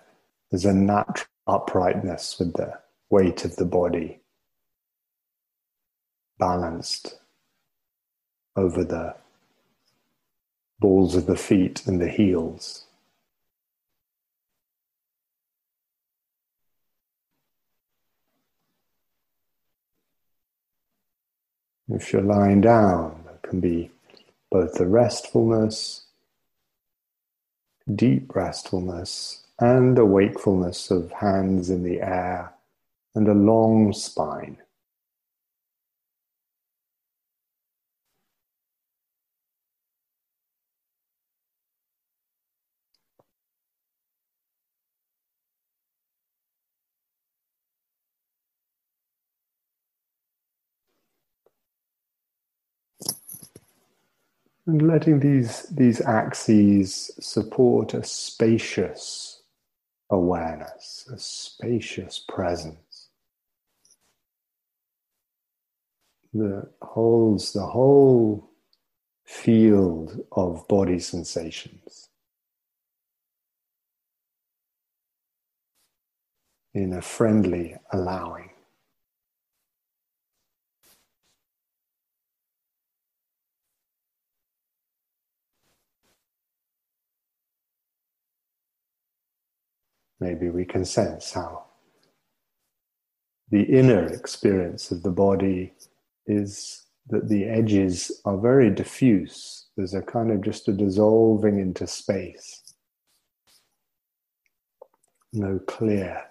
there's 0.50 0.64
a 0.64 0.74
natural 0.74 1.28
uprightness 1.46 2.36
with 2.40 2.54
the 2.54 2.80
weight 3.10 3.44
of 3.44 3.54
the 3.54 3.64
body 3.64 4.22
balanced 6.36 7.20
over 8.56 8.84
the 8.84 9.14
balls 10.78 11.16
of 11.16 11.26
the 11.26 11.36
feet 11.36 11.86
and 11.86 12.00
the 12.00 12.08
heels. 12.08 12.84
If 21.88 22.12
you're 22.12 22.22
lying 22.22 22.62
down, 22.62 23.22
there 23.26 23.38
can 23.42 23.60
be 23.60 23.90
both 24.50 24.74
the 24.74 24.86
restfulness, 24.86 26.04
deep 27.94 28.34
restfulness, 28.34 29.44
and 29.58 29.98
a 29.98 30.04
wakefulness 30.04 30.90
of 30.90 31.12
hands 31.12 31.70
in 31.70 31.82
the 31.82 32.00
air 32.00 32.54
and 33.14 33.28
a 33.28 33.34
long 33.34 33.92
spine. 33.92 34.56
And 54.66 54.86
letting 54.88 55.20
these, 55.20 55.64
these 55.64 56.00
axes 56.00 57.10
support 57.20 57.92
a 57.92 58.02
spacious 58.02 59.42
awareness, 60.10 61.08
a 61.12 61.18
spacious 61.18 62.24
presence 62.26 63.08
that 66.32 66.68
holds 66.82 67.52
the 67.52 67.66
whole 67.66 68.50
field 69.24 70.24
of 70.32 70.66
body 70.68 70.98
sensations 70.98 72.08
in 76.74 76.94
a 76.94 77.02
friendly 77.02 77.76
allowing. 77.92 78.50
Maybe 90.24 90.48
we 90.48 90.64
can 90.64 90.84
sense 90.84 91.32
how 91.32 91.64
the 93.50 93.62
inner 93.62 94.06
experience 94.06 94.90
of 94.90 95.02
the 95.02 95.10
body 95.10 95.74
is 96.26 96.86
that 97.08 97.28
the 97.28 97.44
edges 97.44 98.22
are 98.24 98.38
very 98.38 98.70
diffuse. 98.70 99.66
There's 99.76 99.92
a 99.92 100.00
kind 100.00 100.30
of 100.30 100.40
just 100.40 100.66
a 100.68 100.72
dissolving 100.72 101.60
into 101.60 101.86
space. 101.86 102.62
No 105.34 105.58
clear 105.66 106.22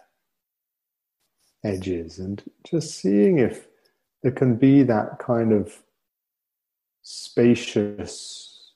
edges. 1.64 2.18
And 2.18 2.42
just 2.64 2.96
seeing 3.00 3.38
if 3.38 3.68
there 4.24 4.32
can 4.32 4.56
be 4.56 4.82
that 4.84 5.20
kind 5.20 5.54
of 5.54 5.84
spacious 7.04 8.72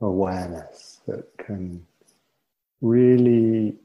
awareness 0.00 1.00
that 1.06 1.26
can 1.38 1.86
really 2.80 3.76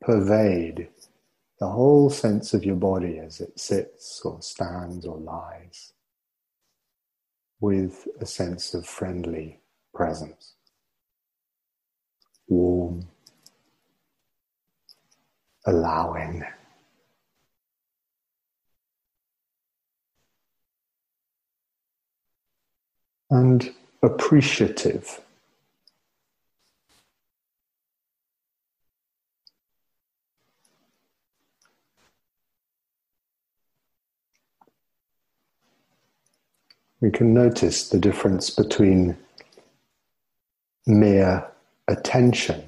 pervade 0.00 0.88
the 1.60 1.68
whole 1.68 2.10
sense 2.10 2.54
of 2.54 2.64
your 2.64 2.76
body 2.76 3.18
as 3.18 3.40
it 3.40 3.58
sits 3.58 4.20
or 4.24 4.42
stands 4.42 5.06
or 5.06 5.18
lies 5.18 5.92
with 7.60 8.08
a 8.20 8.26
sense 8.26 8.74
of 8.74 8.84
friendly 8.84 9.60
presence. 9.94 10.54
Warm, 12.48 13.06
allowing. 15.64 16.44
And 23.30 23.72
appreciative. 24.02 25.20
We 37.02 37.10
can 37.10 37.34
notice 37.34 37.88
the 37.88 37.98
difference 37.98 38.48
between 38.48 39.16
mere 40.86 41.44
attention 41.88 42.62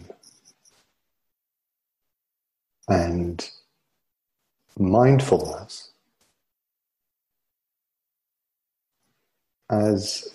and 2.88 3.48
mindfulness 4.76 5.90
as 9.70 10.28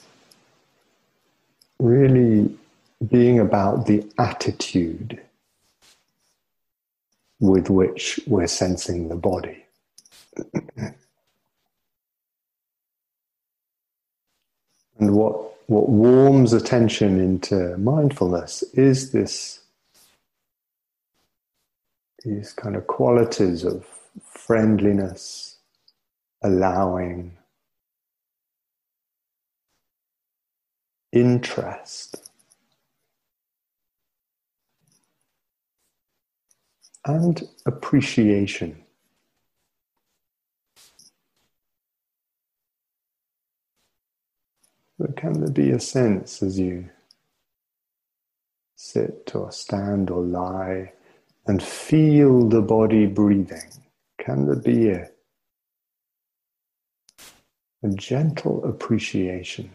really 1.78 2.58
being 3.06 3.38
about 3.38 3.86
the 3.86 4.10
attitude 4.18 5.22
with 7.42 7.70
which 7.70 8.18
we're 8.28 8.48
sensing 8.48 9.10
the 9.10 9.18
body. 9.18 9.66
and 15.00 15.16
what 15.16 15.46
what 15.70 15.90
warms 15.90 16.54
attention 16.54 17.20
into 17.20 17.78
mindfulness 17.78 18.64
is 18.74 19.12
this 19.12 19.62
these 22.26 22.54
kind 22.54 22.76
of 22.76 22.88
qualities 22.88 23.64
of 23.64 23.86
friendliness, 24.26 25.58
allowing, 26.44 27.38
interest, 31.14 32.30
and 37.06 37.48
appreciation. 37.66 38.84
But 45.00 45.18
can 45.18 45.42
there 45.42 45.52
be 45.54 45.72
a 45.72 45.82
sense 45.82 46.44
as 46.44 46.60
you 46.60 46.90
sit 48.76 49.32
or 49.36 49.52
stand 49.52 50.10
or 50.10 50.24
lie 50.24 50.94
and 51.48 51.64
feel 51.64 52.50
the 52.50 52.62
body 52.62 53.08
breathing? 53.08 53.72
Can 54.20 54.46
there 54.48 54.58
be 54.58 54.90
a, 54.90 55.10
a 57.84 57.90
gentle 57.96 58.64
appreciation? 58.66 59.72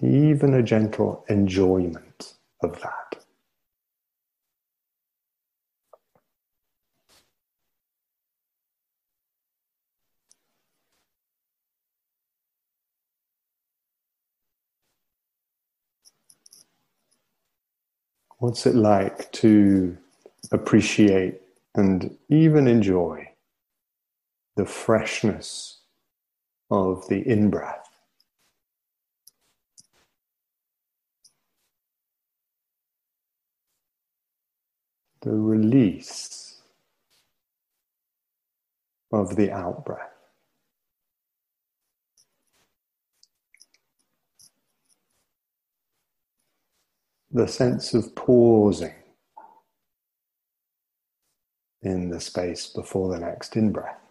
Even 0.00 0.54
a 0.54 0.62
gentle 0.62 1.24
enjoyment 1.28 2.34
of 2.62 2.80
that. 2.82 3.21
What's 18.42 18.66
it 18.66 18.74
like 18.74 19.30
to 19.34 19.96
appreciate 20.50 21.42
and 21.76 22.18
even 22.28 22.66
enjoy 22.66 23.28
the 24.56 24.66
freshness 24.66 25.78
of 26.68 27.06
the 27.06 27.20
in 27.20 27.50
breath? 27.50 27.88
The 35.20 35.30
release 35.30 36.62
of 39.12 39.36
the 39.36 39.52
out 39.52 39.84
breath. 39.84 40.11
The 47.32 47.48
sense 47.48 47.94
of 47.94 48.14
pausing 48.14 48.94
in 51.82 52.10
the 52.10 52.20
space 52.20 52.68
before 52.68 53.10
the 53.12 53.20
next 53.20 53.56
in 53.56 53.72
breath. 53.72 54.01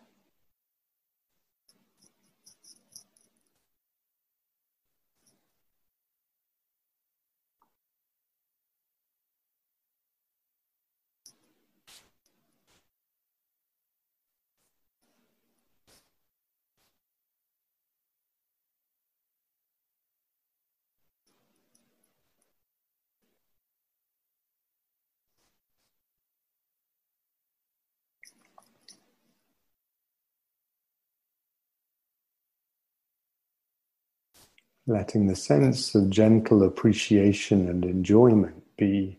Letting 34.88 35.28
the 35.28 35.36
sense 35.36 35.94
of 35.96 36.10
gentle 36.10 36.64
appreciation 36.64 37.68
and 37.70 37.86
enjoyment 37.86 38.64
be 38.78 39.18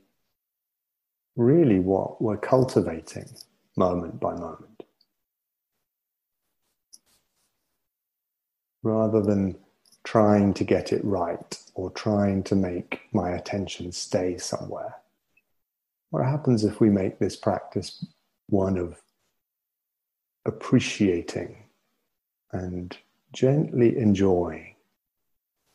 really 1.37 1.79
what 1.79 2.21
we're 2.21 2.37
cultivating 2.37 3.29
moment 3.77 4.21
by 4.21 4.35
moment. 4.35 4.83
Rather 8.83 9.23
than 9.23 9.57
trying 10.05 10.53
to 10.53 10.65
get 10.65 10.93
it 10.93 11.05
right 11.05 11.59
or 11.75 11.91
trying 11.91 12.43
to 12.43 12.57
make 12.57 13.01
my 13.13 13.31
attention 13.31 13.93
stay 13.93 14.37
somewhere. 14.37 14.97
What 16.11 16.25
happens 16.25 16.65
if 16.65 16.81
we 16.81 16.91
make 16.91 17.19
this 17.19 17.37
practice 17.37 18.05
one 18.49 18.77
of 18.77 19.01
appreciating 20.45 21.57
and 22.51 22.97
gently 23.33 23.97
enjoying 23.97 24.72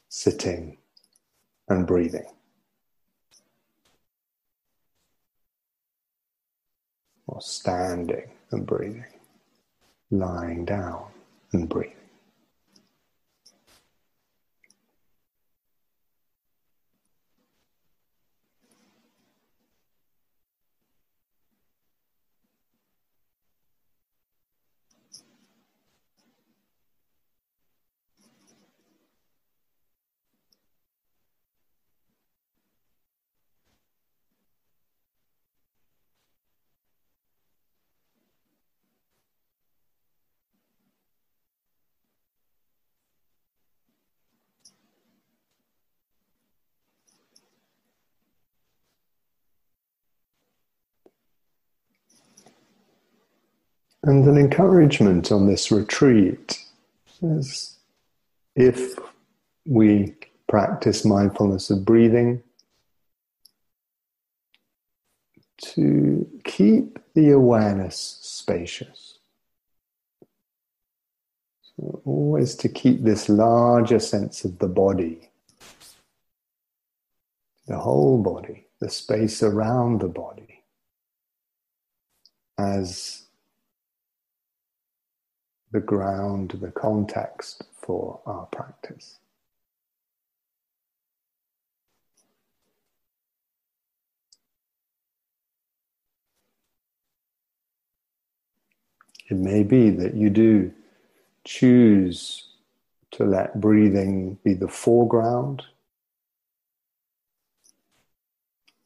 sitting, 0.10 0.78
and 1.70 1.86
breathing. 1.86 2.26
Or 7.28 7.42
standing 7.42 8.32
and 8.52 8.66
breathing, 8.66 9.06
lying 10.10 10.66
down 10.66 11.08
and 11.52 11.68
breathing. 11.68 11.97
And 54.08 54.26
an 54.26 54.38
encouragement 54.38 55.34
on 55.34 55.48
this 55.48 55.70
retreat 55.70 56.64
is 57.22 57.78
if 58.56 58.98
we 59.66 60.16
practice 60.48 61.04
mindfulness 61.04 61.70
of 61.70 61.84
breathing, 61.84 62.42
to 65.58 66.26
keep 66.46 67.00
the 67.16 67.32
awareness 67.32 68.20
spacious. 68.22 69.20
So 71.76 72.02
always 72.06 72.56
to 72.56 72.70
keep 72.70 73.04
this 73.04 73.28
larger 73.28 74.00
sense 74.00 74.46
of 74.46 74.58
the 74.60 74.70
body, 74.70 75.30
the 77.68 77.78
whole 77.78 78.24
body, 78.24 78.68
the 78.80 78.90
space 78.90 79.44
around 79.44 80.00
the 80.00 80.08
body, 80.08 80.64
as 82.58 83.27
the 85.72 85.80
ground, 85.80 86.58
the 86.62 86.72
context 86.72 87.64
for 87.74 88.22
our 88.26 88.46
practice. 88.48 89.20
It 99.30 99.38
may 99.38 99.64
be 99.64 99.90
that 99.90 100.16
you 100.16 100.30
do 100.30 100.72
choose 101.44 102.48
to 103.12 103.26
let 103.26 103.60
breathing 103.60 104.38
be 104.44 104.54
the 104.54 104.68
foreground, 104.70 105.64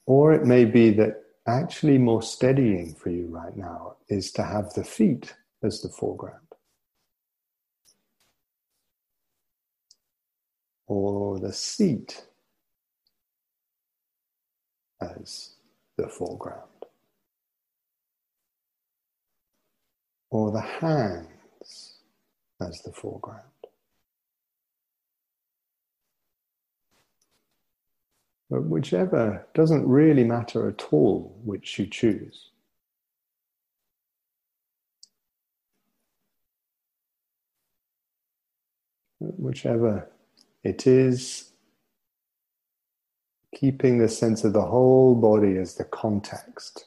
or 0.06 0.34
it 0.34 0.46
may 0.46 0.65
be 0.65 0.89
that 0.91 1.24
actually 1.48 1.98
more 1.98 2.22
steadying 2.22 2.94
for 2.96 3.10
you 3.10 3.28
right 3.28 3.56
now 3.56 3.96
is 4.10 4.32
to 4.32 4.44
have 4.44 4.74
the 4.74 4.84
feet 4.84 5.36
as 5.63 5.82
the 5.82 5.89
foreground. 5.89 6.50
Or 10.93 11.39
the 11.39 11.54
seat 11.54 12.21
as 14.99 15.51
the 15.95 16.10
foreground. 16.10 16.67
Or 20.32 20.51
the 20.51 20.60
hands 20.60 21.93
as 22.60 22.82
the 22.82 22.91
foreground. 22.91 23.39
But 28.49 28.65
whichever 28.65 29.47
doesn't 29.54 29.88
really 29.88 30.25
matter 30.25 30.67
at 30.67 30.84
all 30.91 31.39
which 31.45 31.80
you 31.80 31.88
choose. 31.88 32.49
Whichever 39.21 40.10
it 40.63 40.88
is, 40.88 41.52
keeping 43.54 43.97
the 43.97 44.08
sense 44.08 44.43
of 44.43 44.54
the 44.54 44.62
whole 44.62 45.15
body 45.15 45.58
as 45.58 45.76
the 45.76 45.84
context, 45.84 46.86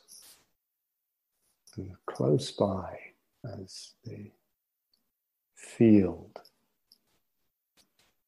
and 1.77 1.93
close 2.07 2.51
by 2.51 2.99
as 3.61 3.93
the 4.05 4.31
field 5.55 6.41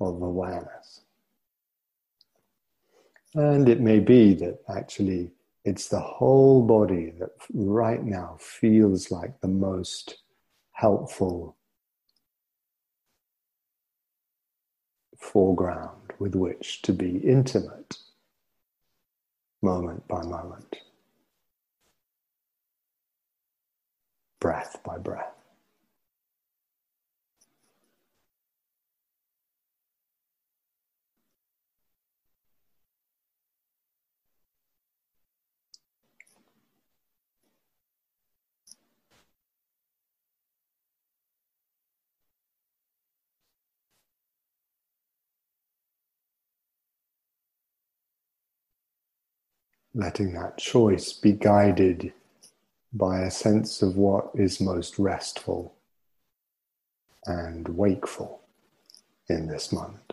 of 0.00 0.20
awareness. 0.20 1.02
And 3.34 3.68
it 3.68 3.80
may 3.80 4.00
be 4.00 4.34
that 4.34 4.60
actually 4.68 5.30
it's 5.64 5.88
the 5.88 6.00
whole 6.00 6.62
body 6.62 7.12
that 7.18 7.30
right 7.52 8.02
now 8.02 8.36
feels 8.40 9.10
like 9.10 9.40
the 9.40 9.48
most 9.48 10.18
helpful 10.72 11.56
foreground 15.18 16.12
with 16.18 16.34
which 16.34 16.82
to 16.82 16.92
be 16.92 17.18
intimate 17.18 17.98
moment 19.62 20.08
by 20.08 20.22
moment, 20.22 20.76
breath 24.40 24.78
by 24.84 24.98
breath. 24.98 25.35
Letting 49.96 50.34
that 50.34 50.58
choice 50.58 51.14
be 51.14 51.32
guided 51.32 52.12
by 52.92 53.20
a 53.20 53.30
sense 53.30 53.80
of 53.80 53.96
what 53.96 54.30
is 54.34 54.60
most 54.60 54.98
restful 54.98 55.74
and 57.24 57.66
wakeful 57.68 58.42
in 59.28 59.48
this 59.48 59.72
moment. 59.72 60.12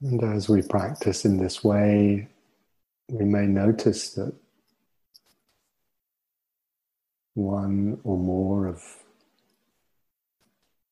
And 0.00 0.22
as 0.22 0.48
we 0.48 0.62
practice 0.62 1.24
in 1.24 1.38
this 1.38 1.64
way, 1.64 2.28
we 3.10 3.24
may 3.24 3.46
notice 3.46 4.10
that 4.14 4.32
one 7.34 8.00
or 8.04 8.16
more 8.16 8.66
of 8.66 8.82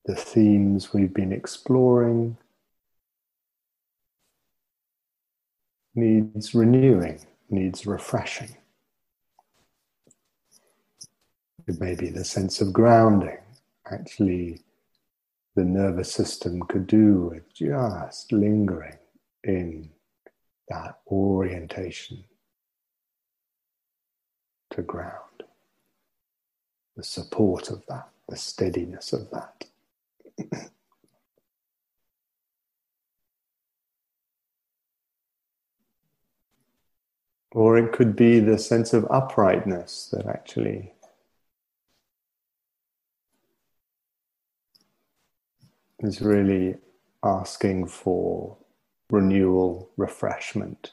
the 0.06 0.16
themes 0.16 0.92
we've 0.92 1.14
been 1.14 1.32
exploring 1.32 2.36
needs 5.94 6.54
renewing, 6.54 7.20
needs 7.48 7.86
refreshing. 7.86 8.56
It 11.66 11.80
may 11.80 11.94
be 11.94 12.10
the 12.10 12.24
sense 12.24 12.60
of 12.60 12.72
grounding, 12.72 13.38
actually 13.90 14.60
the 15.56 15.64
nervous 15.64 16.12
system 16.12 16.60
could 16.68 16.86
do 16.86 17.30
with 17.32 17.52
just 17.52 18.30
lingering 18.30 18.98
in 19.42 19.88
that 20.68 20.98
orientation 21.06 22.22
to 24.70 24.82
ground, 24.82 25.44
the 26.94 27.02
support 27.02 27.70
of 27.70 27.82
that, 27.88 28.08
the 28.28 28.36
steadiness 28.36 29.12
of 29.12 29.30
that. 29.30 29.64
Or 37.52 37.78
it 37.78 37.92
could 37.92 38.16
be 38.16 38.38
the 38.38 38.58
sense 38.58 38.92
of 38.92 39.06
uprightness 39.10 40.10
that 40.12 40.26
actually 40.26 40.92
is 46.00 46.20
really 46.20 46.76
asking 47.24 47.86
for 47.86 48.56
renewal, 49.10 49.90
refreshment, 49.96 50.92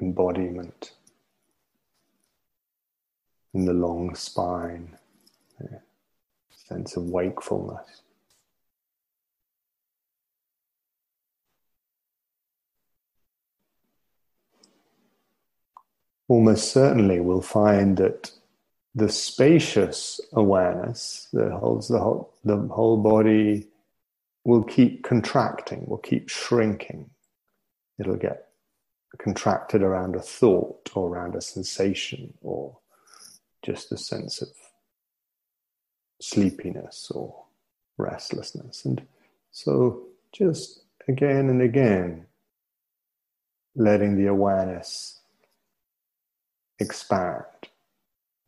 embodiment 0.00 0.92
in 3.54 3.64
the 3.64 3.72
long 3.72 4.14
spine, 4.14 4.96
sense 6.50 6.96
of 6.96 7.04
wakefulness. 7.04 8.02
Almost 16.28 16.72
certainly, 16.72 17.18
we'll 17.18 17.42
find 17.42 17.96
that 17.96 18.30
the 18.94 19.08
spacious 19.08 20.20
awareness 20.32 21.28
that 21.32 21.52
holds 21.52 21.88
the 21.88 21.98
whole, 21.98 22.34
the 22.44 22.56
whole 22.68 22.96
body 22.96 23.68
will 24.44 24.64
keep 24.64 25.04
contracting, 25.04 25.84
will 25.86 25.98
keep 25.98 26.28
shrinking. 26.28 27.10
It'll 27.98 28.16
get 28.16 28.48
contracted 29.18 29.82
around 29.82 30.16
a 30.16 30.20
thought 30.20 30.90
or 30.94 31.08
around 31.08 31.34
a 31.34 31.40
sensation 31.40 32.34
or 32.40 32.78
just 33.62 33.92
a 33.92 33.96
sense 33.96 34.40
of 34.40 34.48
sleepiness 36.20 37.10
or 37.14 37.44
restlessness. 37.98 38.84
And 38.84 39.06
so 39.52 40.06
just 40.32 40.82
again 41.08 41.48
and 41.48 41.62
again, 41.62 42.26
letting 43.76 44.16
the 44.16 44.26
awareness 44.26 45.20
expand 46.78 47.44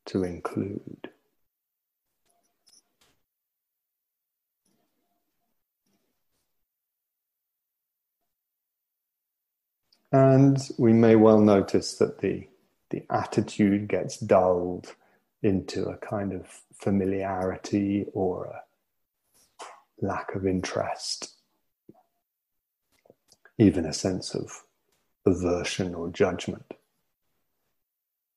to 0.07 0.25
include. 0.25 1.11
And 10.13 10.59
we 10.79 10.93
may 10.93 11.17
well 11.17 11.41
notice 11.41 11.95
that 11.95 12.21
the, 12.21 12.47
the 12.91 13.03
attitude 13.09 13.89
gets 13.89 14.19
dulled 14.19 14.95
into 15.43 15.89
a 15.89 15.97
kind 15.97 16.35
of 16.35 16.47
familiarity 16.75 18.05
or 18.13 18.45
a 18.45 18.63
lack 20.05 20.35
of 20.35 20.47
interest, 20.47 21.33
even 23.57 23.87
a 23.87 23.93
sense 23.93 24.35
of 24.35 24.65
aversion 25.25 25.95
or 25.95 26.11
judgment. 26.11 26.75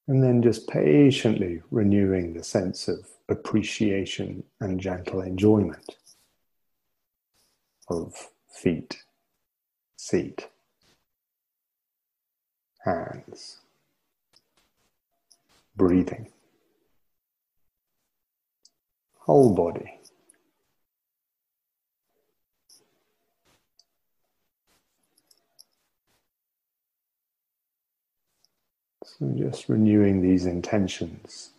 And 0.08 0.22
then 0.22 0.44
just 0.44 0.68
patiently 0.68 1.62
renewing 1.72 2.34
the 2.34 2.44
sense 2.44 2.88
of 2.88 3.08
appreciation 3.28 4.44
and 4.60 4.80
gentle 4.80 5.22
enjoyment 5.22 5.96
of 7.90 8.30
feet, 8.48 9.04
seat, 9.98 10.48
hands, 12.84 13.62
breathing, 15.76 16.28
whole 19.20 19.56
body. 19.56 19.95
So 29.18 29.34
just 29.38 29.70
renewing 29.70 30.22
these 30.22 30.46
intentions 30.46 31.52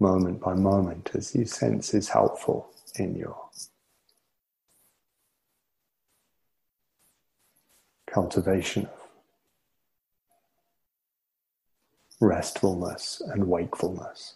moment 0.00 0.40
by 0.40 0.52
moment 0.52 1.12
as 1.14 1.34
you 1.34 1.46
sense 1.46 1.94
is 1.94 2.10
helpful 2.10 2.68
in 2.98 3.14
your 3.14 3.36
cultivation 8.06 8.84
of 8.84 9.08
restfulness 12.20 13.22
and 13.32 13.48
wakefulness. 13.48 14.34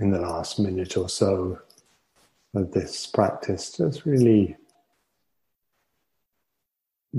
In 0.00 0.10
the 0.10 0.20
last 0.20 0.58
minute 0.58 0.96
or 0.96 1.08
so 1.08 1.60
of 2.54 2.72
this 2.72 3.06
practice, 3.06 3.76
just 3.76 4.04
really 4.04 4.56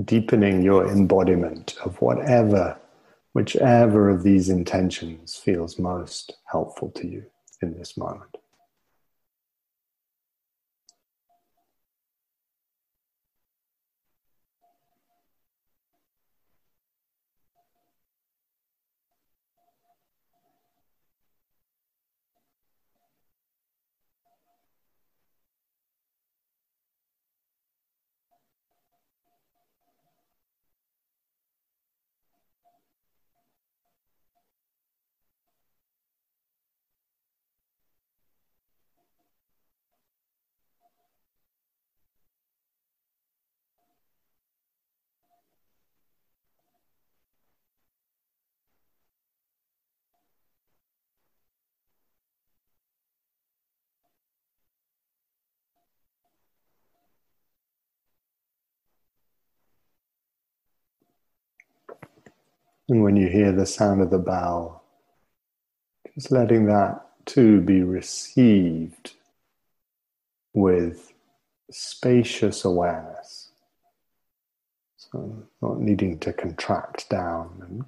deepening 0.04 0.62
your 0.62 0.88
embodiment 0.88 1.76
of 1.84 2.00
whatever, 2.00 2.78
whichever 3.34 4.08
of 4.08 4.22
these 4.22 4.48
intentions 4.48 5.36
feels 5.36 5.78
most 5.78 6.34
helpful 6.46 6.90
to 6.90 7.06
you 7.06 7.24
in 7.62 7.78
this 7.78 7.96
moment. 7.96 8.36
And 62.88 63.02
when 63.02 63.16
you 63.16 63.28
hear 63.28 63.52
the 63.52 63.66
sound 63.66 64.02
of 64.02 64.10
the 64.10 64.18
bell, 64.18 64.82
just 66.14 66.30
letting 66.30 66.66
that 66.66 67.06
too 67.24 67.60
be 67.60 67.82
received 67.82 69.14
with 70.52 71.12
spacious 71.70 72.64
awareness. 72.64 73.50
So, 74.96 75.44
not 75.60 75.80
needing 75.80 76.18
to 76.20 76.32
contract 76.32 77.08
down 77.08 77.62
and 77.68 77.84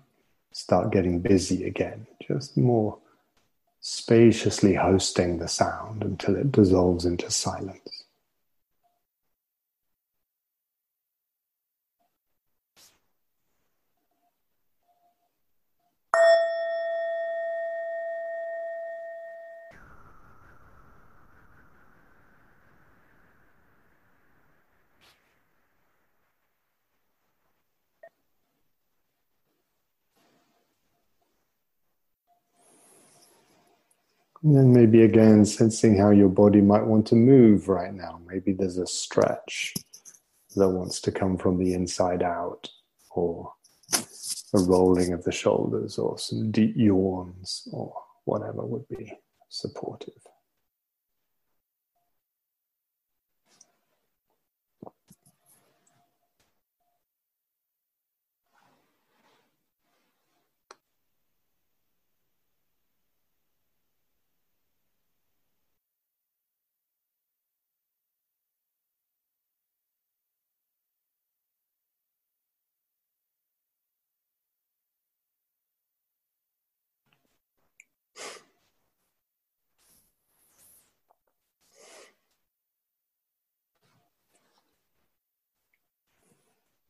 start 0.52 0.92
getting 0.92 1.20
busy 1.20 1.64
again, 1.64 2.06
just 2.26 2.56
more 2.56 2.98
spaciously 3.80 4.74
hosting 4.74 5.38
the 5.38 5.48
sound 5.48 6.02
until 6.02 6.36
it 6.36 6.50
dissolves 6.52 7.04
into 7.04 7.30
silence. 7.30 7.93
And 34.44 34.54
then 34.54 34.74
maybe 34.74 35.02
again 35.02 35.46
sensing 35.46 35.96
how 35.96 36.10
your 36.10 36.28
body 36.28 36.60
might 36.60 36.84
want 36.84 37.06
to 37.06 37.14
move 37.14 37.68
right 37.68 37.94
now. 37.94 38.20
Maybe 38.26 38.52
there's 38.52 38.76
a 38.76 38.86
stretch 38.86 39.72
that 40.54 40.68
wants 40.68 41.00
to 41.00 41.10
come 41.10 41.38
from 41.38 41.58
the 41.58 41.72
inside 41.72 42.22
out, 42.22 42.68
or 43.10 43.50
a 43.94 44.58
rolling 44.58 45.14
of 45.14 45.24
the 45.24 45.32
shoulders, 45.32 45.96
or 45.96 46.18
some 46.18 46.50
deep 46.50 46.74
yawns, 46.76 47.66
or 47.72 47.94
whatever 48.26 48.66
would 48.66 48.86
be 48.88 49.18
supportive. 49.48 50.12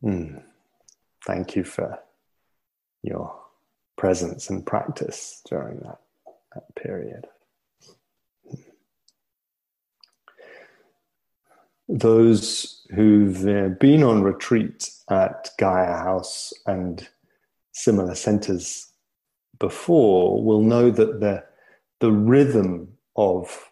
Mm. 0.05 0.43
Thank 1.27 1.57
you 1.57 1.65
for 1.65 1.99
your 3.03 3.35
presence 3.97 4.51
and 4.51 4.67
practice 4.67 5.41
during 5.49 5.79
that, 5.81 5.99
that 6.55 6.75
period. 6.75 7.27
Those 11.89 12.87
who've 12.95 13.47
uh, 13.47 13.69
been 13.81 14.03
on 14.03 14.23
retreat 14.23 14.91
at 15.11 15.51
Gaia 15.59 15.97
House 15.97 16.53
and 16.67 17.07
similar 17.73 18.15
centers 18.15 18.93
before 19.59 20.43
will 20.43 20.63
know 20.63 20.91
that 20.91 21.21
the, 21.21 21.45
the 22.01 22.11
rhythm 22.11 22.89
of 23.17 23.71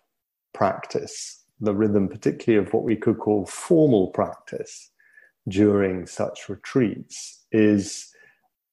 practice, 0.54 1.42
the 1.60 1.74
rhythm 1.74 2.08
particularly 2.08 2.64
of 2.64 2.72
what 2.72 2.84
we 2.84 2.96
could 2.96 3.18
call 3.18 3.46
formal 3.46 4.08
practice, 4.08 4.91
during 5.48 6.06
such 6.06 6.48
retreats 6.48 7.44
is 7.52 8.12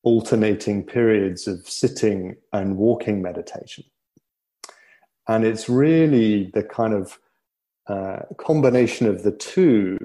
alternating 0.03 0.86
periods 0.86 1.47
of 1.47 1.67
sitting 1.67 2.36
and 2.53 2.78
walking 2.78 3.22
meditation. 3.22 3.84
And 5.28 5.45
it's 5.45 5.70
really 5.70 6.51
the 6.53 6.63
kind 6.63 6.93
of 6.93 7.20
uh, 7.88 8.20
combination 8.38 9.07
of 9.07 9.24
the 9.24 9.32
two 9.32 9.97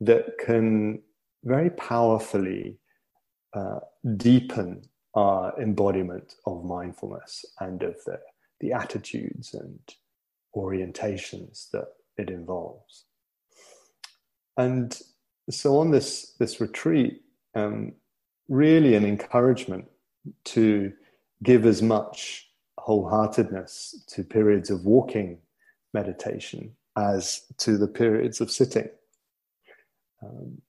that 0.00 0.38
can 0.38 1.02
very 1.44 1.70
powerfully 1.70 2.78
uh, 3.54 3.80
deepen 4.16 4.82
our 5.14 5.58
embodiment 5.60 6.34
of 6.46 6.64
mindfulness 6.64 7.44
and 7.60 7.82
of 7.82 7.96
the, 8.04 8.20
the 8.60 8.72
attitudes 8.72 9.54
and 9.54 9.78
orientations 10.56 11.70
that 11.70 11.88
it 12.16 12.30
involves. 12.30 13.04
And 14.56 15.00
so 15.50 15.78
on 15.78 15.90
this 15.90 16.34
this 16.38 16.60
retreat, 16.60 17.22
um, 17.54 17.92
really 18.48 18.94
an 18.94 19.04
encouragement 19.04 19.86
to 20.44 20.92
give 21.42 21.66
as 21.66 21.82
much 21.82 22.50
wholeheartedness 22.78 24.06
to 24.06 24.24
periods 24.24 24.70
of 24.70 24.84
walking 24.84 25.38
meditation 25.94 26.74
as 26.96 27.42
to 27.58 27.76
the 27.76 27.86
periods 27.86 28.40
of 28.40 28.50
sitting. 28.50 28.88
Um, 30.22 30.60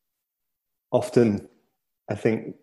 often, 0.91 1.47
I 2.09 2.15
think 2.15 2.55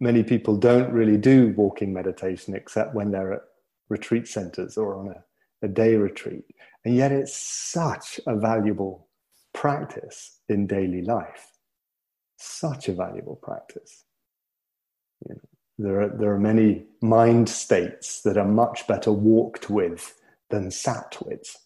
many 0.00 0.22
people 0.22 0.56
don't 0.56 0.92
really 0.92 1.16
do 1.16 1.54
walking 1.56 1.92
meditation 1.92 2.54
except 2.54 2.94
when 2.94 3.10
they're 3.10 3.34
at 3.34 3.42
retreat 3.88 4.26
centers 4.26 4.76
or 4.76 4.96
on 4.96 5.08
a, 5.08 5.66
a 5.66 5.68
day 5.68 5.96
retreat. 5.96 6.44
And 6.84 6.96
yet, 6.96 7.12
it's 7.12 7.36
such 7.36 8.18
a 8.26 8.34
valuable 8.36 9.06
practice 9.52 10.40
in 10.48 10.66
daily 10.66 11.02
life. 11.02 11.52
Such 12.36 12.88
a 12.88 12.92
valuable 12.92 13.36
practice. 13.36 14.04
You 15.26 15.34
know, 15.34 15.40
there, 15.78 16.00
are, 16.02 16.08
there 16.08 16.32
are 16.32 16.38
many 16.38 16.86
mind 17.02 17.48
states 17.48 18.22
that 18.22 18.36
are 18.36 18.48
much 18.48 18.86
better 18.86 19.12
walked 19.12 19.68
with 19.68 20.16
than 20.50 20.70
sat 20.70 21.16
with. 21.24 21.56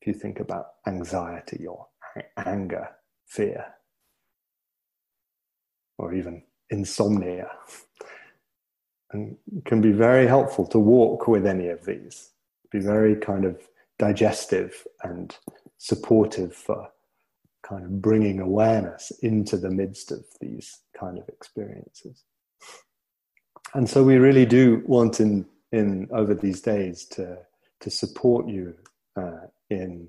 If 0.00 0.06
you 0.06 0.14
think 0.14 0.40
about 0.40 0.66
anxiety 0.86 1.66
or 1.66 1.86
anger, 2.36 2.88
fear, 3.26 3.66
or 5.98 6.14
even 6.14 6.42
insomnia, 6.70 7.50
and 9.12 9.36
can 9.64 9.80
be 9.80 9.92
very 9.92 10.26
helpful 10.26 10.66
to 10.66 10.78
walk 10.78 11.28
with 11.28 11.46
any 11.46 11.68
of 11.68 11.84
these. 11.84 12.30
Be 12.70 12.78
very 12.78 13.16
kind 13.16 13.44
of 13.44 13.56
digestive 13.98 14.86
and 15.02 15.36
supportive 15.78 16.54
for 16.54 16.88
kind 17.62 17.84
of 17.84 18.02
bringing 18.02 18.40
awareness 18.40 19.10
into 19.22 19.56
the 19.56 19.70
midst 19.70 20.12
of 20.12 20.24
these 20.40 20.80
kind 20.98 21.18
of 21.18 21.28
experiences. 21.28 22.24
And 23.74 23.88
so 23.88 24.02
we 24.02 24.16
really 24.16 24.46
do 24.46 24.82
want 24.86 25.20
in, 25.20 25.46
in 25.72 26.08
over 26.12 26.34
these 26.34 26.60
days 26.60 27.04
to, 27.06 27.38
to 27.80 27.90
support 27.90 28.48
you 28.48 28.74
uh, 29.16 29.46
in 29.70 30.08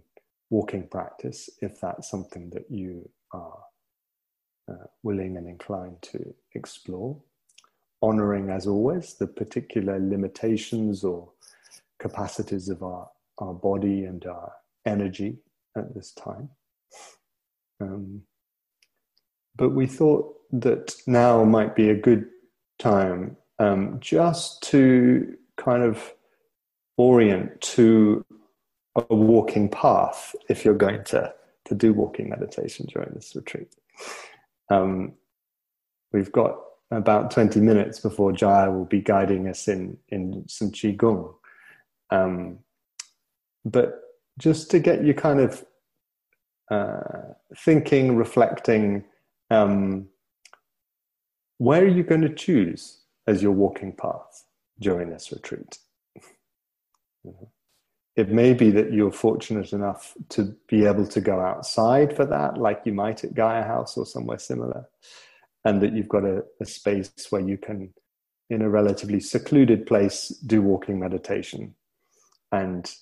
walking 0.50 0.88
practice 0.88 1.50
if 1.62 1.80
that's 1.80 2.10
something 2.10 2.50
that 2.52 2.66
you 2.70 3.10
are 3.34 3.60
uh, 4.70 4.86
willing 5.04 5.38
and 5.38 5.48
inclined 5.48 6.02
to 6.02 6.34
explore. 6.56 7.18
Honoring, 8.02 8.50
as 8.50 8.66
always, 8.66 9.16
the 9.16 9.28
particular 9.28 10.00
limitations 10.00 11.04
or 11.04 11.30
capacities 12.00 12.70
of 12.70 12.82
our, 12.82 13.10
our 13.40 13.54
body 13.54 14.06
and 14.06 14.26
our 14.26 14.54
energy 14.86 15.38
at 15.78 15.94
this 15.94 16.12
time. 16.12 16.50
Um, 17.82 18.24
but 19.56 19.70
we 19.70 19.88
thought 19.88 20.36
that 20.52 20.96
now 21.06 21.44
might 21.44 21.76
be 21.76 21.90
a 21.90 21.96
good 21.96 22.26
time 22.80 23.38
um, 23.60 23.98
just 24.00 24.64
to 24.64 25.36
kind 25.58 25.84
of 25.84 26.14
orient 26.98 27.60
to 27.62 28.26
a 28.96 29.16
walking 29.16 29.70
path 29.70 30.36
if 30.50 30.66
you're 30.66 30.74
going 30.74 31.04
to, 31.06 31.34
to 31.66 31.76
do 31.76 31.94
walking 31.94 32.30
meditation 32.30 32.86
during 32.92 33.12
this 33.14 33.36
retreat. 33.36 33.74
Um, 34.70 35.14
we've 36.12 36.32
got 36.32 36.56
about 36.92 37.32
20 37.32 37.60
minutes 37.60 38.00
before 38.00 38.32
Jaya 38.32 38.72
will 38.72 38.86
be 38.86 39.02
guiding 39.02 39.48
us 39.48 39.68
in, 39.68 39.98
in 40.10 40.46
some 40.48 40.72
Qigong. 40.72 41.34
Um, 42.10 42.60
but 43.64 44.02
just 44.40 44.72
to 44.72 44.80
get 44.80 45.04
you 45.04 45.14
kind 45.14 45.40
of 45.40 45.64
uh, 46.72 47.34
thinking, 47.56 48.16
reflecting, 48.16 49.06
um, 49.52 50.08
where 51.60 51.84
are 51.84 51.88
you 51.88 52.04
going 52.04 52.22
to 52.22 52.34
choose 52.34 53.02
as 53.28 53.44
your 53.44 53.52
walking 53.52 53.94
path 53.94 54.46
during 54.80 55.12
this 55.12 55.32
retreat? 55.32 55.78
It 58.16 58.30
may 58.30 58.54
be 58.54 58.72
that 58.72 58.94
you're 58.94 59.12
fortunate 59.12 59.74
enough 59.74 60.16
to 60.30 60.56
be 60.68 60.86
able 60.86 61.08
to 61.08 61.22
go 61.22 61.40
outside 61.40 62.16
for 62.16 62.26
that, 62.26 62.58
like 62.58 62.82
you 62.86 62.94
might 62.94 63.24
at 63.24 63.34
Gaia 63.36 63.64
House 63.64 63.98
or 63.98 64.06
somewhere 64.06 64.40
similar. 64.40 64.88
and 65.66 65.82
that 65.82 65.94
you've 65.94 66.10
got 66.10 66.24
a, 66.24 66.44
a 66.62 66.66
space 66.66 67.12
where 67.30 67.42
you 67.42 67.58
can, 67.58 67.94
in 68.50 68.62
a 68.62 68.70
relatively 68.70 69.20
secluded 69.20 69.86
place, 69.86 70.30
do 70.46 70.62
walking 70.62 71.00
meditation 71.00 71.76
and 72.52 72.94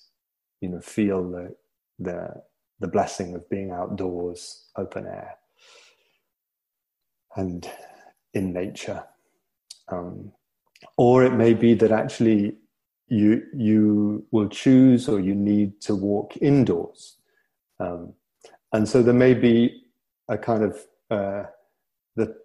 you 0.60 0.68
know 0.68 0.80
feel 0.80 1.30
the 1.30 1.54
the 1.98 2.42
the 2.80 2.88
blessing 2.88 3.34
of 3.34 3.48
being 3.50 3.70
outdoors, 3.72 4.66
open 4.76 5.06
air, 5.06 5.34
and 7.36 7.68
in 8.34 8.52
nature. 8.52 9.04
Um, 9.88 10.32
or 10.96 11.24
it 11.24 11.32
may 11.32 11.54
be 11.54 11.74
that 11.74 11.90
actually 11.90 12.56
you 13.08 13.42
you 13.56 14.26
will 14.30 14.48
choose 14.48 15.08
or 15.08 15.18
you 15.18 15.34
need 15.34 15.80
to 15.82 15.94
walk 15.94 16.36
indoors, 16.40 17.16
um, 17.80 18.12
and 18.72 18.88
so 18.88 19.02
there 19.02 19.14
may 19.14 19.34
be 19.34 19.84
a 20.28 20.38
kind 20.38 20.62
of 20.62 20.78
uh, 21.10 21.44
the 22.16 22.36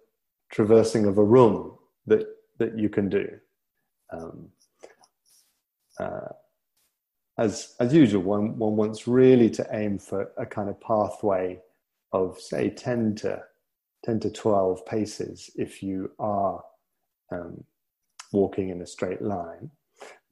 traversing 0.50 1.06
of 1.06 1.18
a 1.18 1.24
room 1.24 1.76
that 2.06 2.26
that 2.58 2.78
you 2.78 2.88
can 2.88 3.08
do. 3.08 3.28
Um, 4.12 4.48
uh, 5.98 6.28
as 7.38 7.74
as 7.80 7.92
usual, 7.92 8.22
one 8.22 8.58
one 8.58 8.76
wants 8.76 9.08
really 9.08 9.50
to 9.50 9.66
aim 9.72 9.98
for 9.98 10.30
a 10.36 10.46
kind 10.46 10.68
of 10.68 10.80
pathway 10.80 11.60
of 12.12 12.38
say 12.40 12.70
ten 12.70 13.14
to 13.16 13.42
ten 14.04 14.20
to 14.20 14.30
twelve 14.30 14.84
paces 14.86 15.50
if 15.56 15.82
you 15.82 16.10
are 16.18 16.62
um, 17.32 17.64
walking 18.32 18.68
in 18.68 18.82
a 18.82 18.86
straight 18.86 19.22
line. 19.22 19.70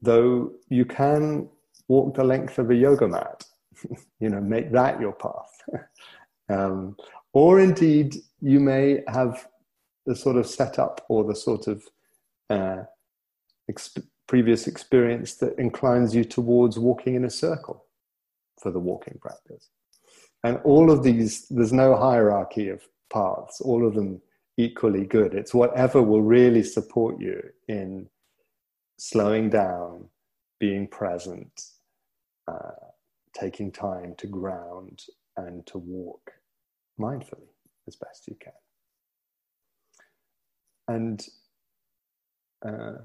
Though 0.01 0.53
you 0.69 0.85
can 0.85 1.49
walk 1.87 2.15
the 2.15 2.23
length 2.23 2.57
of 2.59 2.69
a 2.69 2.75
yoga 2.75 3.07
mat, 3.07 3.43
you 4.19 4.29
know, 4.29 4.41
make 4.41 4.71
that 4.71 4.99
your 4.99 5.13
path. 5.13 5.83
um, 6.49 6.95
or 7.33 7.59
indeed, 7.59 8.15
you 8.41 8.59
may 8.59 9.01
have 9.07 9.47
the 10.05 10.15
sort 10.15 10.37
of 10.37 10.47
setup 10.47 11.05
or 11.09 11.23
the 11.23 11.35
sort 11.35 11.67
of 11.67 11.83
uh, 12.49 12.83
exp- 13.71 14.07
previous 14.33 14.65
experience 14.65 15.35
that 15.35 15.53
inclines 15.59 16.15
you 16.15 16.23
towards 16.23 16.79
walking 16.79 17.13
in 17.13 17.23
a 17.23 17.29
circle 17.29 17.85
for 18.59 18.71
the 18.71 18.79
walking 18.79 19.15
practice. 19.21 19.69
And 20.43 20.57
all 20.63 20.89
of 20.89 21.03
these, 21.03 21.45
there's 21.51 21.71
no 21.71 21.95
hierarchy 21.95 22.69
of 22.69 22.81
paths, 23.13 23.61
all 23.61 23.85
of 23.85 23.93
them 23.93 24.23
equally 24.57 25.05
good. 25.05 25.35
It's 25.35 25.53
whatever 25.53 26.01
will 26.01 26.23
really 26.23 26.63
support 26.63 27.21
you 27.21 27.39
in 27.67 28.07
slowing 28.97 29.51
down, 29.51 30.09
being 30.59 30.87
present, 30.87 31.53
uh, 32.51 32.87
taking 33.39 33.71
time 33.71 34.15
to 34.17 34.25
ground 34.25 35.03
and 35.37 35.63
to 35.67 35.77
walk 35.77 36.31
mindfully 36.99 37.53
as 37.87 37.95
best 37.97 38.27
you 38.27 38.35
can. 38.41 38.53
And 40.87 41.23
uh, 42.67 42.97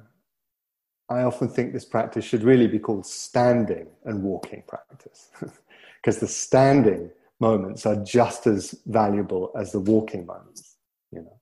I 1.10 1.22
often 1.22 1.48
think 1.48 1.72
this 1.72 1.84
practice 1.84 2.24
should 2.24 2.42
really 2.42 2.66
be 2.66 2.78
called 2.78 3.06
standing 3.06 3.86
and 4.04 4.22
walking 4.22 4.62
practice 4.66 5.30
because 6.02 6.18
the 6.18 6.28
standing 6.28 7.10
moments 7.40 7.86
are 7.86 7.96
just 8.04 8.46
as 8.46 8.74
valuable 8.86 9.52
as 9.56 9.72
the 9.72 9.80
walking 9.80 10.26
moments, 10.26 10.76
you 11.10 11.22
know. 11.22 11.40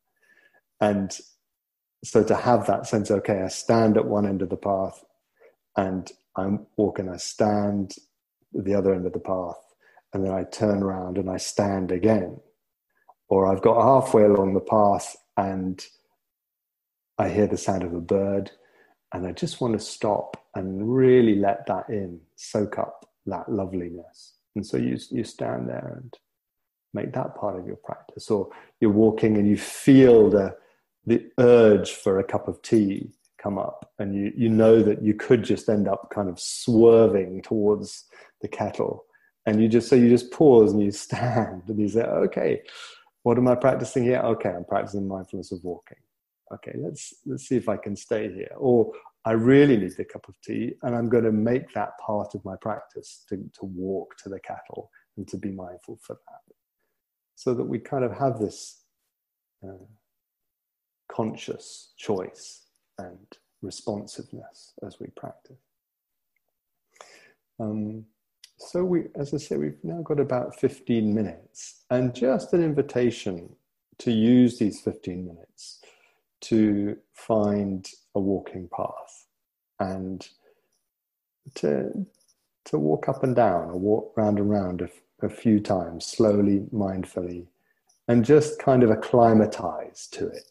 And 0.81 1.19
so 2.05 2.23
to 2.23 2.37
have 2.37 2.67
that 2.67 2.87
sense, 2.87 3.11
okay, 3.11 3.43
I 3.43 3.49
stand 3.49 3.97
at 3.97 4.07
one 4.07 4.27
end 4.27 4.43
of 4.43 4.51
the 4.51 4.57
path 4.57 5.05
and 5.77 6.11
I'm 6.37 6.67
walking, 6.77 7.09
I 7.09 7.17
stand 7.17 7.97
at 8.57 8.65
the 8.65 8.75
other 8.75 8.95
end 8.95 9.07
of 9.07 9.13
the 9.13 9.19
path, 9.19 9.57
and 10.13 10.25
then 10.25 10.33
I 10.33 10.45
turn 10.45 10.83
around 10.83 11.19
and 11.19 11.29
I 11.29 11.39
stand 11.39 11.91
again. 11.91 12.41
Or 13.29 13.47
I've 13.47 13.63
got 13.63 13.83
halfway 13.83 14.23
along 14.23 14.55
the 14.55 14.61
path 14.61 15.17
and 15.37 15.85
I 17.19 17.31
hear 17.31 17.47
the 17.47 17.57
sound 17.57 17.83
of 17.83 17.93
a 17.93 18.01
bird 18.01 18.53
and 19.13 19.27
I 19.27 19.33
just 19.33 19.61
want 19.61 19.75
to 19.75 19.79
stop 19.79 20.37
and 20.55 20.95
really 20.95 21.37
let 21.37 21.67
that 21.67 21.89
in, 21.89 22.21
soak 22.35 22.79
up 22.79 23.09
that 23.27 23.51
loveliness. 23.51 24.35
And 24.55 24.67
so 24.67 24.77
you, 24.77 24.99
you 25.11 25.25
stand 25.25 25.69
there 25.69 25.99
and 26.01 26.15
make 26.95 27.13
that 27.13 27.37
part 27.37 27.59
of 27.59 27.67
your 27.67 27.77
practice. 27.77 28.31
Or 28.31 28.49
you're 28.81 28.91
walking 28.91 29.37
and 29.37 29.49
you 29.49 29.57
feel 29.57 30.31
the, 30.31 30.57
the 31.05 31.27
urge 31.39 31.93
for 31.93 32.19
a 32.19 32.25
cup 32.25 32.49
of 32.49 32.63
tea 32.63 33.11
come 33.39 33.59
up, 33.59 33.93
and 33.99 34.15
you, 34.15 34.33
you 34.37 34.49
know 34.49 34.83
that 34.83 35.03
you 35.03 35.15
could 35.15 35.45
just 35.45 35.69
end 35.69 35.87
up 35.87 36.11
kind 36.11 36.29
of 36.29 36.41
swerving 36.41 37.43
towards 37.43 38.07
the 38.41 38.49
kettle. 38.49 39.05
And 39.45 39.63
you 39.63 39.69
just, 39.69 39.89
so 39.89 39.95
you 39.95 40.09
just 40.09 40.33
pause 40.33 40.73
and 40.73 40.83
you 40.83 40.91
stand 41.07 41.63
and 41.69 41.79
you 41.79 41.89
say, 41.89 42.03
okay, 42.03 42.63
what 43.23 43.39
am 43.39 43.47
I 43.47 43.55
practicing 43.55 44.05
here? 44.05 44.19
Okay, 44.19 44.49
I'm 44.49 44.65
practicing 44.65 45.07
mindfulness 45.07 45.53
of 45.53 45.63
walking 45.63 45.99
okay 46.53 46.73
let's 46.77 47.15
let's 47.27 47.49
see 47.49 47.57
if 47.57 47.69
i 47.69 47.77
can 47.77 47.97
stay 47.97 48.33
here 48.33 48.53
or 48.57 48.93
i 49.25 49.33
really 49.33 49.77
need 49.77 49.99
a 49.99 50.05
cup 50.05 50.29
of 50.29 50.41
tea 50.43 50.73
and 50.83 50.95
i'm 50.95 51.09
going 51.09 51.25
to 51.25 51.33
make 51.33 51.73
that 51.73 51.91
part 51.99 52.35
of 52.35 52.45
my 52.45 52.55
practice 52.61 53.25
to, 53.29 53.37
to 53.59 53.65
walk 53.65 54.17
to 54.17 54.29
the 54.29 54.41
cattle 54.41 54.91
and 55.17 55.27
to 55.29 55.37
be 55.37 55.51
mindful 55.51 55.99
for 56.03 56.15
that. 56.15 56.55
So 57.35 57.55
that 57.55 57.65
we 57.65 57.79
kind 57.79 58.05
of 58.05 58.17
have 58.17 58.39
this 58.39 58.83
uh, 59.65 59.85
conscious 61.11 61.93
choice 61.97 62.67
and 62.99 63.27
responsiveness 63.63 64.73
as 64.87 64.99
we 65.01 65.09
practice. 65.17 65.57
Um, 67.59 68.05
so 68.59 68.85
we 68.85 69.05
as 69.17 69.35
i 69.35 69.37
say 69.37 69.59
we've 69.59 69.79
now 69.83 70.01
got 70.01 70.19
about 70.19 70.59
15 70.59 71.15
minutes 71.15 71.85
and 71.91 72.15
just 72.15 72.55
an 72.55 72.63
invitation 72.63 73.55
to 73.99 74.11
use 74.11 74.59
these 74.59 74.81
15 74.81 75.27
minutes 75.27 75.81
to 76.43 76.97
find 77.15 77.89
a 78.15 78.21
walking 78.21 78.69
path 78.75 79.27
and 79.81 80.29
to 81.55 82.07
to 82.65 82.79
walk 82.79 83.09
up 83.09 83.23
and 83.23 83.37
down 83.37 83.71
or 83.71 83.77
walk 83.77 84.13
round 84.17 84.39
and 84.39 84.51
round 84.51 84.83
a, 84.83 84.89
a 85.25 85.29
few 85.29 85.61
times 85.61 86.05
slowly 86.05 86.67
mindfully 86.73 87.47
and 88.09 88.25
just 88.25 88.59
kind 88.59 88.83
of 88.83 88.91
acclimatize 88.91 90.09
to 90.11 90.27
it 90.27 90.49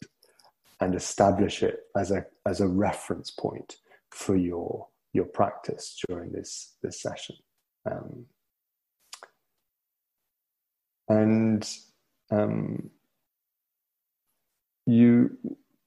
and 0.80 0.94
establish 0.94 1.62
it 1.62 1.84
as 1.96 2.10
a 2.10 2.24
as 2.46 2.60
a 2.60 2.66
reference 2.66 3.30
point 3.30 3.76
for 4.10 4.36
your 4.36 4.88
your 5.12 5.24
practice 5.24 5.98
during 6.08 6.32
this 6.32 6.74
this 6.82 7.00
session. 7.00 7.36
Um, 7.90 8.26
and 11.08 11.68
um, 12.30 12.90
you 14.86 15.36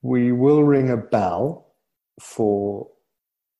we 0.02 0.32
will 0.32 0.64
ring 0.64 0.90
a 0.90 0.98
bell 0.98 1.74
for 2.22 2.88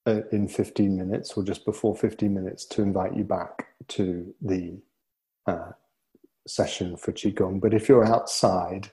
uh, 0.06 0.22
in 0.32 0.48
15 0.48 0.98
minutes 0.98 1.34
or 1.36 1.44
just 1.44 1.66
before 1.66 1.96
15 1.96 2.34
minutes 2.34 2.66
to 2.66 2.82
invite 2.82 3.16
you 3.16 3.24
back 3.24 3.68
to 3.88 4.34
the 4.42 4.80
uh, 5.46 5.72
session 6.48 6.96
for 6.98 7.12
Qigong. 7.12 7.60
But 7.60 7.74
if 7.74 7.90
you're 7.90 8.06
outside 8.06 8.92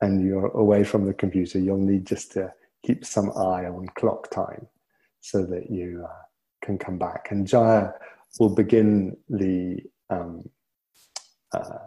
and 0.00 0.24
you're 0.24 0.48
away 0.48 0.84
from 0.84 1.06
the 1.06 1.14
computer, 1.14 1.58
you'll 1.58 1.78
need 1.78 2.06
just 2.06 2.32
to 2.32 2.52
keep 2.84 3.04
some 3.04 3.30
eye 3.30 3.66
on 3.66 3.88
clock 3.96 4.30
time 4.30 4.66
so 5.20 5.44
that 5.46 5.70
you 5.70 6.04
uh, 6.08 6.22
can 6.62 6.78
come 6.78 6.98
back. 6.98 7.28
And 7.30 7.46
Jaya 7.46 7.92
will 8.38 8.54
begin 8.54 9.16
the 9.28 9.78
um, 10.10 10.48
uh, 11.52 11.78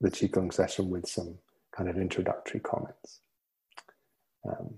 the 0.00 0.10
Qigong 0.10 0.52
session 0.52 0.90
with 0.90 1.08
some 1.08 1.38
kind 1.74 1.88
of 1.88 1.96
introductory 1.96 2.60
comments. 2.60 3.20
Um, 4.48 4.74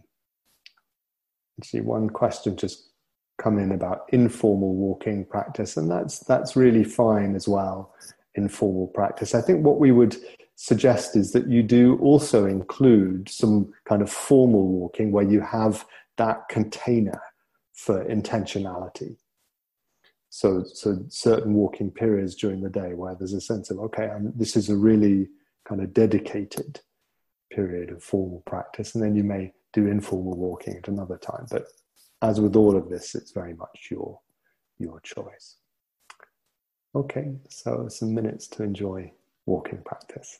see 1.62 1.80
one 1.80 2.08
question 2.08 2.56
just 2.56 2.90
come 3.38 3.58
in 3.58 3.72
about 3.72 4.06
informal 4.12 4.74
walking 4.74 5.24
practice, 5.24 5.76
and 5.76 5.90
that's 5.90 6.20
that's 6.20 6.56
really 6.56 6.84
fine 6.84 7.34
as 7.34 7.48
well. 7.48 7.94
Informal 8.34 8.88
practice. 8.88 9.34
I 9.34 9.40
think 9.40 9.64
what 9.64 9.78
we 9.78 9.92
would 9.92 10.16
suggest 10.56 11.16
is 11.16 11.32
that 11.32 11.48
you 11.48 11.62
do 11.62 11.96
also 11.98 12.46
include 12.46 13.28
some 13.28 13.72
kind 13.84 14.02
of 14.02 14.10
formal 14.10 14.66
walking 14.66 15.12
where 15.12 15.24
you 15.24 15.40
have 15.40 15.84
that 16.16 16.48
container 16.48 17.22
for 17.72 18.04
intentionality. 18.06 19.16
So, 20.30 20.64
so 20.64 21.04
certain 21.08 21.54
walking 21.54 21.90
periods 21.90 22.34
during 22.34 22.60
the 22.60 22.68
day 22.68 22.94
where 22.94 23.14
there's 23.14 23.32
a 23.32 23.40
sense 23.40 23.70
of 23.70 23.78
okay, 23.78 24.08
I'm, 24.08 24.32
this 24.36 24.56
is 24.56 24.68
a 24.68 24.76
really 24.76 25.28
kind 25.64 25.80
of 25.80 25.94
dedicated 25.94 26.80
period 27.50 27.90
of 27.90 28.02
formal 28.02 28.42
practice, 28.46 28.94
and 28.94 29.02
then 29.02 29.14
you 29.14 29.24
may 29.24 29.52
do 29.72 29.86
informal 29.86 30.36
walking 30.36 30.76
at 30.76 30.88
another 30.88 31.18
time. 31.18 31.46
But 31.50 31.66
as 32.22 32.40
with 32.40 32.56
all 32.56 32.76
of 32.76 32.88
this, 32.88 33.14
it's 33.14 33.32
very 33.32 33.54
much 33.54 33.88
your 33.90 34.20
your 34.78 35.00
choice. 35.00 35.56
Okay, 36.94 37.32
so 37.48 37.88
some 37.88 38.14
minutes 38.14 38.46
to 38.48 38.62
enjoy 38.62 39.12
walking 39.46 39.82
practice. 39.84 40.38